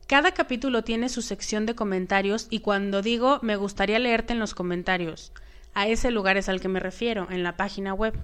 Cada 0.08 0.34
capítulo 0.34 0.84
tiene 0.84 1.10
su 1.10 1.22
sección 1.22 1.68
de 1.68 1.76
comentarios 1.76 2.48
y 2.50 2.62
cuando 2.62 3.02
digo 3.02 3.40
me 3.44 3.56
gustaría 3.56 4.00
leerte 4.00 4.34
en 4.34 4.40
los 4.40 4.56
comentarios, 4.56 5.32
a 5.74 5.88
ese 5.88 6.12
lugar 6.12 6.38
es 6.38 6.48
al 6.48 6.62
que 6.62 6.70
me 6.70 6.80
refiero, 6.80 7.28
en 7.30 7.44
la 7.44 7.58
página 7.58 7.94
web. 7.94 8.16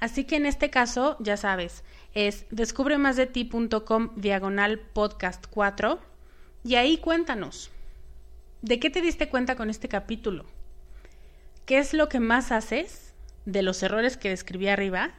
Así 0.00 0.24
que 0.24 0.36
en 0.36 0.46
este 0.46 0.70
caso, 0.70 1.16
ya 1.20 1.36
sabes, 1.36 1.84
es 2.14 2.46
descubremasdeti.com 2.50 4.10
diagonal 4.16 4.78
podcast 4.78 5.46
4 5.48 5.98
y 6.64 6.74
ahí 6.74 6.98
cuéntanos, 6.98 7.70
¿de 8.60 8.78
qué 8.78 8.90
te 8.90 9.00
diste 9.00 9.28
cuenta 9.28 9.56
con 9.56 9.70
este 9.70 9.88
capítulo? 9.88 10.44
¿Qué 11.64 11.78
es 11.78 11.94
lo 11.94 12.08
que 12.08 12.20
más 12.20 12.52
haces 12.52 13.14
de 13.46 13.62
los 13.62 13.82
errores 13.82 14.16
que 14.16 14.28
describí 14.28 14.68
arriba 14.68 15.14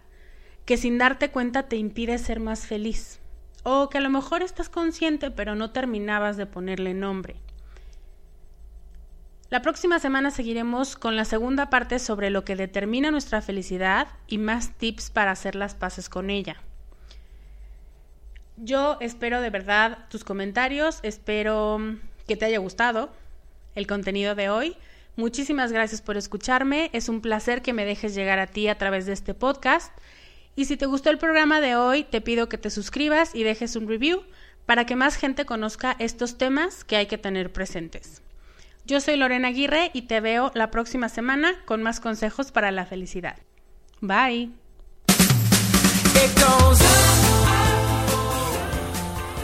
que 0.65 0.77
sin 0.77 0.97
darte 0.97 1.31
cuenta 1.31 1.63
te 1.63 1.77
impide 1.77 2.17
ser 2.17 2.39
más 2.39 2.67
feliz? 2.67 3.19
O 3.63 3.89
que 3.89 3.97
a 3.97 4.01
lo 4.01 4.09
mejor 4.09 4.41
estás 4.41 4.69
consciente 4.69 5.31
pero 5.31 5.55
no 5.55 5.71
terminabas 5.71 6.37
de 6.37 6.45
ponerle 6.45 6.93
nombre. 6.93 7.35
La 9.49 9.61
próxima 9.61 9.99
semana 9.99 10.31
seguiremos 10.31 10.95
con 10.95 11.15
la 11.15 11.25
segunda 11.25 11.69
parte 11.69 11.99
sobre 11.99 12.29
lo 12.29 12.43
que 12.43 12.55
determina 12.55 13.11
nuestra 13.11 13.41
felicidad 13.41 14.07
y 14.27 14.37
más 14.37 14.71
tips 14.77 15.11
para 15.11 15.31
hacer 15.31 15.55
las 15.55 15.75
paces 15.75 16.09
con 16.09 16.29
ella. 16.29 16.57
Yo 18.57 18.97
espero 18.99 19.41
de 19.41 19.49
verdad 19.49 19.99
tus 20.09 20.23
comentarios, 20.23 20.99
espero 21.03 21.79
que 22.27 22.35
te 22.35 22.45
haya 22.45 22.59
gustado 22.59 23.11
el 23.75 23.87
contenido 23.87 24.35
de 24.35 24.49
hoy. 24.49 24.77
Muchísimas 25.15 25.71
gracias 25.71 26.01
por 26.01 26.17
escucharme. 26.17 26.89
Es 26.93 27.09
un 27.09 27.21
placer 27.21 27.61
que 27.61 27.73
me 27.73 27.85
dejes 27.85 28.15
llegar 28.15 28.39
a 28.39 28.47
ti 28.47 28.67
a 28.67 28.77
través 28.77 29.05
de 29.05 29.13
este 29.13 29.33
podcast. 29.33 29.91
Y 30.55 30.65
si 30.65 30.77
te 30.77 30.85
gustó 30.85 31.09
el 31.09 31.17
programa 31.17 31.61
de 31.61 31.75
hoy, 31.75 32.03
te 32.03 32.21
pido 32.21 32.49
que 32.49 32.57
te 32.57 32.69
suscribas 32.69 33.33
y 33.33 33.43
dejes 33.43 33.75
un 33.75 33.87
review 33.87 34.23
para 34.65 34.85
que 34.85 34.95
más 34.95 35.15
gente 35.15 35.45
conozca 35.45 35.95
estos 35.99 36.37
temas 36.37 36.83
que 36.83 36.95
hay 36.95 37.07
que 37.07 37.17
tener 37.17 37.51
presentes. 37.51 38.21
Yo 38.85 38.99
soy 39.01 39.17
Lorena 39.17 39.49
Aguirre 39.49 39.91
y 39.93 40.03
te 40.03 40.19
veo 40.19 40.51
la 40.55 40.69
próxima 40.69 41.09
semana 41.09 41.55
con 41.65 41.81
más 41.83 41.99
consejos 41.99 42.51
para 42.51 42.71
la 42.71 42.85
felicidad. 42.85 43.37
Bye. 44.01 44.51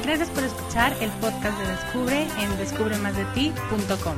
Gracias 0.10 0.32
por 0.32 0.44
escuchar 0.44 0.98
el 1.02 1.12
podcast 1.22 1.56
de 1.60 1.68
Descubre 1.68 2.28
en 2.42 2.58
descubremasdeti.com. 2.58 4.18